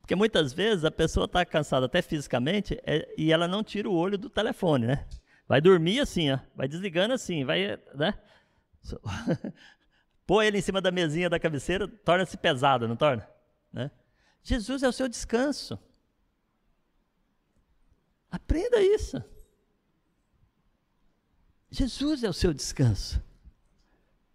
[0.00, 3.94] Porque muitas vezes a pessoa está cansada até fisicamente é, e ela não tira o
[3.94, 5.06] olho do telefone, né?
[5.46, 8.14] Vai dormir assim, ó, vai desligando assim, vai, né?
[10.44, 13.28] Ele em cima da mesinha da cabeceira, torna-se pesado, não torna?
[13.72, 13.90] Né?
[14.42, 15.78] Jesus é o seu descanso.
[18.30, 19.22] Aprenda isso.
[21.70, 23.22] Jesus é o seu descanso.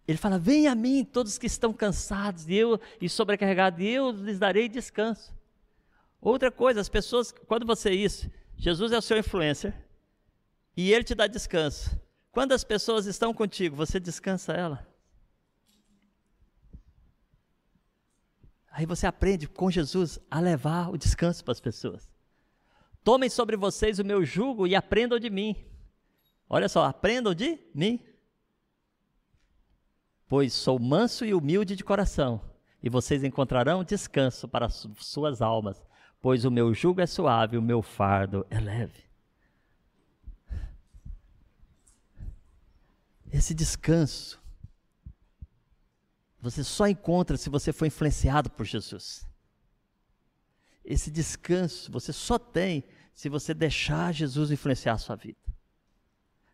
[0.06, 4.10] Ele fala: Venha a mim, todos que estão cansados e, eu, e sobrecarregados, e eu
[4.10, 5.34] lhes darei descanso.
[6.20, 9.74] Outra coisa, as pessoas, quando você isso, Jesus é o seu influencer
[10.76, 11.98] e ele te dá descanso.
[12.30, 14.86] Quando as pessoas estão contigo, você descansa ela.
[18.70, 22.10] Aí você aprende com Jesus a levar o descanso para as pessoas.
[23.06, 25.54] Tomem sobre vocês o meu jugo e aprendam de mim.
[26.48, 28.04] Olha só, aprendam de mim.
[30.26, 32.40] Pois sou manso e humilde de coração,
[32.82, 35.86] e vocês encontrarão descanso para suas almas,
[36.20, 39.04] pois o meu jugo é suave, o meu fardo é leve.
[43.32, 44.42] Esse descanso
[46.40, 49.24] você só encontra se você for influenciado por Jesus.
[50.84, 52.82] Esse descanso você só tem
[53.16, 55.40] se você deixar Jesus influenciar a sua vida.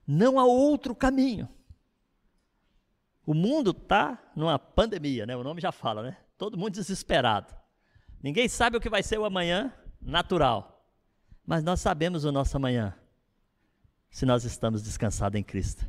[0.07, 1.49] Não há outro caminho.
[3.27, 5.37] O mundo está numa pandemia, né?
[5.37, 6.17] O nome já fala, né?
[6.39, 7.53] Todo mundo desesperado.
[8.23, 10.87] Ninguém sabe o que vai ser o amanhã natural.
[11.45, 12.97] Mas nós sabemos o nosso amanhã.
[14.09, 15.85] Se nós estamos descansados em Cristo.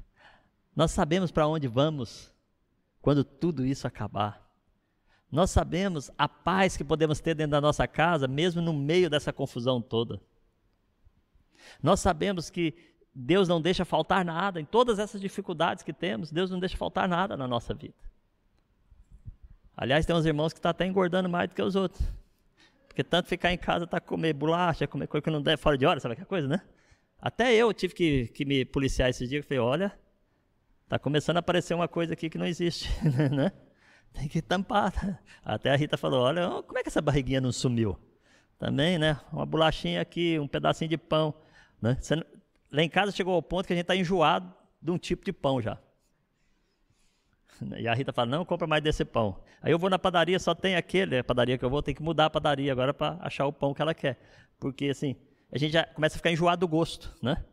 [0.76, 2.34] Nós sabemos para onde vamos
[3.00, 4.44] quando tudo isso acabar.
[5.32, 9.32] Nós sabemos a paz que podemos ter dentro da nossa casa, mesmo no meio dessa
[9.32, 10.20] confusão toda.
[11.82, 12.74] Nós sabemos que
[13.14, 17.08] Deus não deixa faltar nada em todas essas dificuldades que temos, Deus não deixa faltar
[17.08, 17.96] nada na nossa vida.
[19.76, 22.04] Aliás, tem uns irmãos que estão tá até engordando mais do que os outros.
[22.88, 25.86] Porque tanto ficar em casa tá comer bolacha, comer coisa que não deve fora de
[25.86, 26.62] hora, sabe aquela coisa, né?
[27.20, 30.00] Até eu tive que, que me policiar esses dias, falei, olha,
[30.88, 32.90] tá começando a aparecer uma coisa aqui que não existe,
[33.32, 33.52] né?
[34.14, 35.20] Tem que tampar.
[35.44, 37.98] Até a Rita falou: Olha, como é que essa barriguinha não sumiu?
[38.60, 39.20] Também, né?
[39.32, 41.34] Uma bolachinha aqui, um pedacinho de pão.
[41.84, 41.98] Né?
[42.00, 42.16] Você,
[42.72, 45.34] lá em casa chegou ao ponto que a gente está enjoado de um tipo de
[45.34, 45.78] pão já.
[47.78, 49.44] E a Rita fala: Não, compra mais desse pão.
[49.62, 51.18] Aí eu vou na padaria, só tem aquele.
[51.18, 53.74] A padaria que eu vou, tem que mudar a padaria agora para achar o pão
[53.74, 54.18] que ela quer.
[54.62, 55.18] Porque assim,
[55.52, 57.44] a gente já começa a ficar enjoado do gosto, né?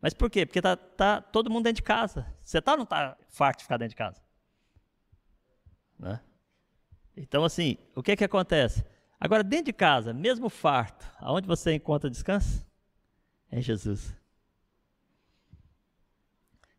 [0.00, 0.46] Mas por quê?
[0.46, 2.24] Porque tá, tá todo mundo dentro de casa.
[2.40, 4.22] Você tá ou não tá farto de ficar dentro de casa?
[5.98, 6.20] Né?
[7.16, 8.84] Então, assim, o que, que acontece?
[9.18, 12.64] Agora, dentro de casa, mesmo farto, aonde você encontra descanso?
[13.54, 14.12] É Jesus.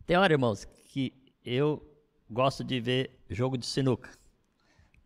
[0.05, 1.81] Tem hora, irmãos, que eu
[2.29, 4.09] gosto de ver jogo de sinuca.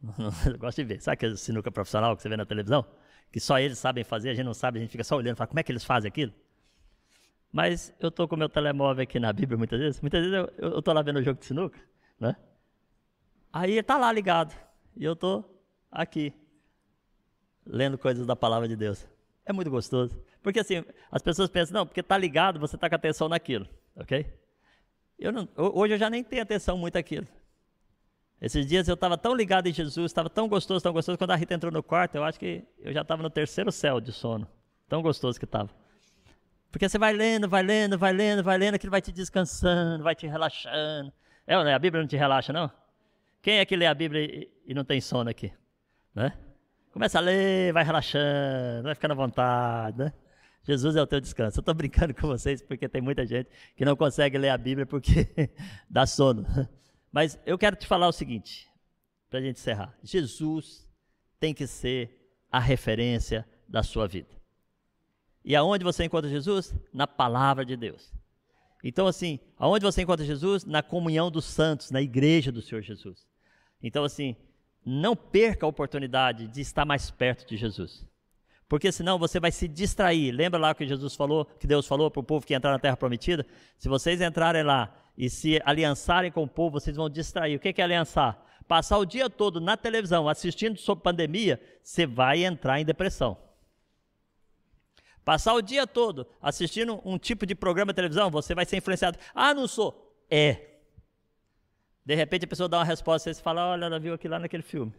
[0.51, 0.99] eu gosto de ver.
[0.99, 2.83] Sabe aquele sinuca profissional que você vê na televisão?
[3.31, 5.47] Que só eles sabem fazer, a gente não sabe, a gente fica só olhando, fala,
[5.47, 6.33] como é que eles fazem aquilo?
[7.51, 10.01] Mas eu estou com meu telemóvel aqui na Bíblia muitas vezes.
[10.01, 11.79] Muitas vezes eu estou lá vendo o jogo de sinuca,
[12.19, 12.35] né?
[13.53, 14.59] Aí ele está lá ligado.
[14.97, 16.33] E eu estou aqui,
[17.63, 19.07] lendo coisas da palavra de Deus.
[19.45, 20.19] É muito gostoso.
[20.41, 24.25] Porque assim, as pessoas pensam, não, porque está ligado, você está com atenção naquilo, ok?
[25.17, 27.27] Eu não, hoje eu já nem tenho atenção muito aquilo.
[28.41, 31.17] Esses dias eu estava tão ligado em Jesus, estava tão gostoso, tão gostoso.
[31.17, 33.99] Quando a Rita entrou no quarto, eu acho que eu já estava no terceiro céu
[33.99, 34.47] de sono.
[34.87, 35.69] Tão gostoso que estava.
[36.71, 40.15] Porque você vai lendo, vai lendo, vai lendo, vai lendo, aquilo vai te descansando, vai
[40.15, 41.11] te relaxando.
[41.45, 41.73] É, não é?
[41.73, 42.71] A Bíblia não te relaxa, não?
[43.41, 45.51] Quem é que lê a Bíblia e não tem sono aqui?
[46.15, 46.31] Né?
[46.93, 50.13] Começa a ler, vai relaxando, vai ficando à vontade, né?
[50.63, 51.59] Jesus é o teu descanso.
[51.59, 54.85] Eu estou brincando com vocês porque tem muita gente que não consegue ler a Bíblia
[54.85, 55.29] porque
[55.89, 56.45] dá sono.
[57.11, 58.69] Mas eu quero te falar o seguinte,
[59.29, 59.97] para a gente encerrar.
[60.03, 60.87] Jesus
[61.39, 62.15] tem que ser
[62.51, 64.29] a referência da sua vida.
[65.43, 66.75] E aonde você encontra Jesus?
[66.93, 68.13] Na palavra de Deus.
[68.83, 70.65] Então, assim, aonde você encontra Jesus?
[70.65, 73.27] Na comunhão dos santos, na igreja do Senhor Jesus.
[73.81, 74.35] Então, assim,
[74.85, 78.05] não perca a oportunidade de estar mais perto de Jesus.
[78.69, 80.31] Porque senão você vai se distrair.
[80.31, 82.95] Lembra lá que Jesus falou, que Deus falou para o povo que entrar na terra
[82.95, 83.43] prometida?
[83.79, 87.55] Se vocês entrarem lá e se aliançarem com o povo, vocês vão distrair.
[87.55, 88.39] O que é aliançar?
[88.67, 93.35] Passar o dia todo na televisão assistindo sobre pandemia, você vai entrar em depressão.
[95.25, 99.17] Passar o dia todo assistindo um tipo de programa de televisão, você vai ser influenciado.
[99.33, 100.15] Ah, não sou.
[100.29, 100.77] É.
[102.05, 104.39] De repente a pessoa dá uma resposta e você fala, olha, ela viu aquilo lá
[104.39, 104.93] naquele filme.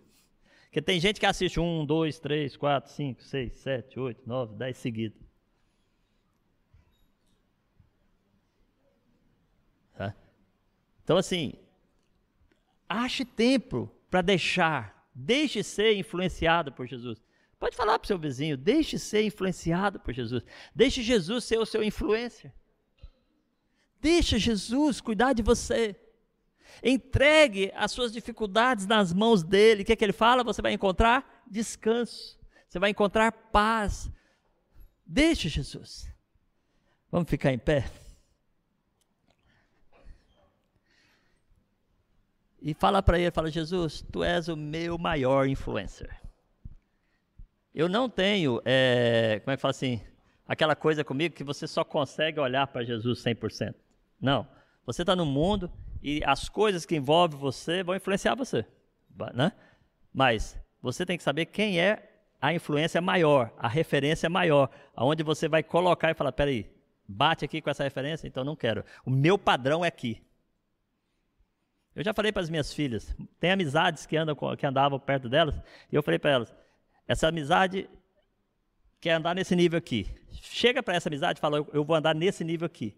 [0.71, 4.77] Porque tem gente que assiste um, dois, três, quatro, cinco, seis, sete, oito, nove, dez
[4.77, 5.21] seguidos.
[9.97, 10.15] Tá?
[11.03, 11.55] Então, assim,
[12.89, 17.21] ache tempo para deixar, deixe ser influenciado por Jesus.
[17.59, 20.45] Pode falar para o seu vizinho, deixe ser influenciado por Jesus.
[20.73, 22.55] Deixe Jesus ser o seu influência.
[24.01, 26.00] Deixe Jesus cuidar de você.
[26.83, 29.83] Entregue as suas dificuldades nas mãos dele.
[29.83, 30.45] O que, é que ele fala?
[30.45, 32.39] Você vai encontrar descanso.
[32.69, 34.11] Você vai encontrar paz.
[35.05, 36.09] Deixe Jesus.
[37.11, 37.91] Vamos ficar em pé?
[42.63, 46.21] E fala para ele, fala, Jesus, tu és o meu maior influencer.
[47.75, 50.01] Eu não tenho, é, como é que fala assim,
[50.47, 53.75] aquela coisa comigo que você só consegue olhar para Jesus 100%.
[54.21, 54.47] Não.
[54.85, 55.73] Você está no mundo
[56.03, 58.65] e as coisas que envolvem você vão influenciar você.
[59.35, 59.53] Né?
[60.13, 65.49] Mas você tem que saber quem é a influência maior, a referência maior, aonde você
[65.49, 66.71] vai colocar e falar, peraí,
[67.07, 68.85] bate aqui com essa referência, então não quero.
[69.05, 70.23] O meu padrão é aqui.
[71.95, 75.61] Eu já falei para as minhas filhas, tem amizades que, andam, que andavam perto delas,
[75.91, 76.55] e eu falei para elas,
[77.07, 77.91] essa amizade
[79.01, 80.07] quer andar nesse nível aqui.
[80.31, 82.97] Chega para essa amizade e fala, eu, eu vou andar nesse nível aqui.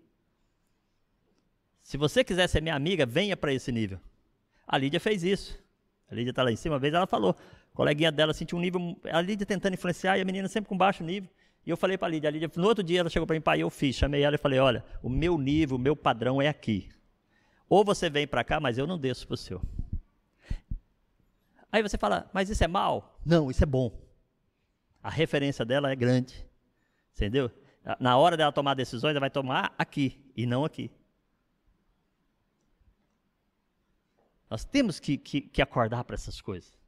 [1.83, 3.99] Se você quiser ser minha amiga, venha para esse nível.
[4.66, 5.59] A Lídia fez isso.
[6.11, 6.74] A Lídia está lá em cima.
[6.74, 7.37] Uma vez ela falou,
[7.72, 10.76] a coleguinha dela sentiu um nível, a Lídia tentando influenciar e a menina sempre com
[10.76, 11.28] baixo nível.
[11.64, 13.41] E eu falei para a Lídia, a Lídia, no outro dia ela chegou para mim,
[13.41, 16.49] pai, eu fiz, chamei ela e falei, olha, o meu nível, o meu padrão é
[16.49, 16.89] aqui.
[17.68, 19.62] Ou você vem para cá, mas eu não desço para o seu.
[21.70, 23.18] Aí você fala, mas isso é mal?
[23.24, 23.99] Não, isso é bom.
[25.03, 26.47] A referência dela é grande.
[27.14, 27.51] Entendeu?
[27.99, 30.91] Na hora dela tomar decisões, ela vai tomar aqui e não aqui.
[34.53, 36.78] Nós temos que, que, que acordar para essas coisas.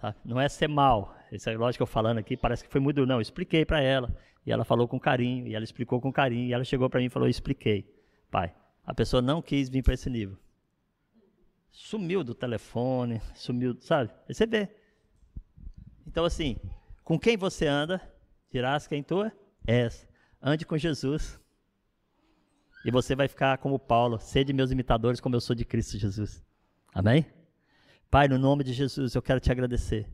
[0.00, 0.16] Sabe?
[0.24, 1.16] Não é ser mal.
[1.30, 3.06] Esse é lógico que eu falando aqui, parece que foi muito.
[3.06, 4.12] Não, eu expliquei para ela.
[4.44, 5.46] E ela falou com carinho.
[5.46, 6.48] E ela explicou com carinho.
[6.48, 7.88] E ela chegou para mim e falou: expliquei.
[8.28, 8.52] Pai,
[8.84, 10.36] a pessoa não quis vir para esse nível.
[11.70, 14.10] Sumiu do telefone, sumiu, sabe?
[14.28, 14.68] Aí você vê.
[16.04, 16.56] Então, assim,
[17.04, 18.02] com quem você anda,
[18.50, 19.30] dirás quem tu
[19.64, 20.08] és.
[20.42, 21.40] Ande com Jesus.
[22.86, 26.40] E você vai ficar como Paulo, sede meus imitadores como eu sou de Cristo Jesus.
[26.94, 27.26] Amém?
[28.08, 30.08] Pai, no nome de Jesus, eu quero te agradecer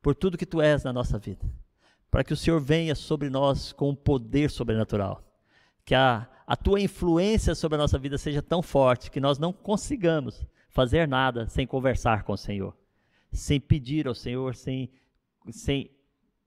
[0.00, 1.44] por tudo que tu és na nossa vida.
[2.08, 5.20] Para que o Senhor venha sobre nós com um poder sobrenatural.
[5.84, 9.52] Que a, a tua influência sobre a nossa vida seja tão forte que nós não
[9.52, 12.72] consigamos fazer nada sem conversar com o Senhor,
[13.32, 14.92] sem pedir ao Senhor, sem,
[15.50, 15.90] sem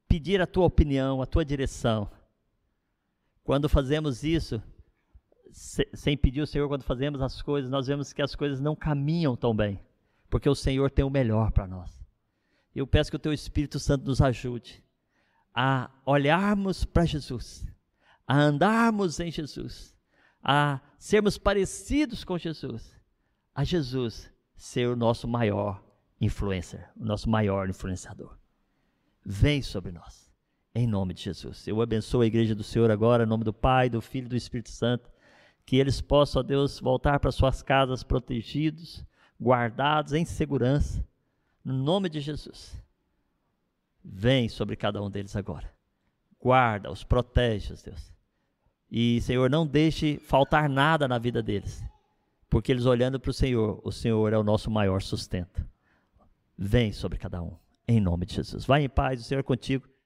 [0.07, 2.09] pedir a tua opinião, a tua direção.
[3.43, 4.63] Quando fazemos isso,
[5.55, 9.37] sem pedir ao Senhor, quando fazemos as coisas, nós vemos que as coisas não caminham
[9.37, 9.79] tão bem,
[10.29, 12.03] porque o Senhor tem o melhor para nós.
[12.75, 14.83] Eu peço que o teu Espírito Santo nos ajude
[15.53, 17.65] a olharmos para Jesus,
[18.27, 19.95] a andarmos em Jesus,
[20.43, 22.93] a sermos parecidos com Jesus,
[23.53, 25.81] a Jesus ser o nosso maior
[26.19, 28.37] influencer, o nosso maior influenciador.
[29.25, 30.29] Vem sobre nós,
[30.73, 31.65] em nome de Jesus.
[31.65, 34.35] Eu abençoo a igreja do Senhor agora, em nome do Pai, do Filho e do
[34.35, 35.14] Espírito Santo,
[35.65, 39.03] que eles possam, ó Deus, voltar para suas casas protegidos,
[39.41, 41.05] guardados em segurança
[41.63, 42.79] no nome de Jesus.
[44.03, 45.73] Vem sobre cada um deles agora.
[46.39, 48.13] Guarda, os protege, Deus.
[48.91, 51.83] E, Senhor, não deixe faltar nada na vida deles.
[52.47, 55.67] Porque eles olhando para o Senhor, o Senhor é o nosso maior sustento.
[56.55, 57.57] Vem sobre cada um,
[57.87, 58.63] em nome de Jesus.
[58.63, 59.89] Vai em paz, o Senhor é contigo.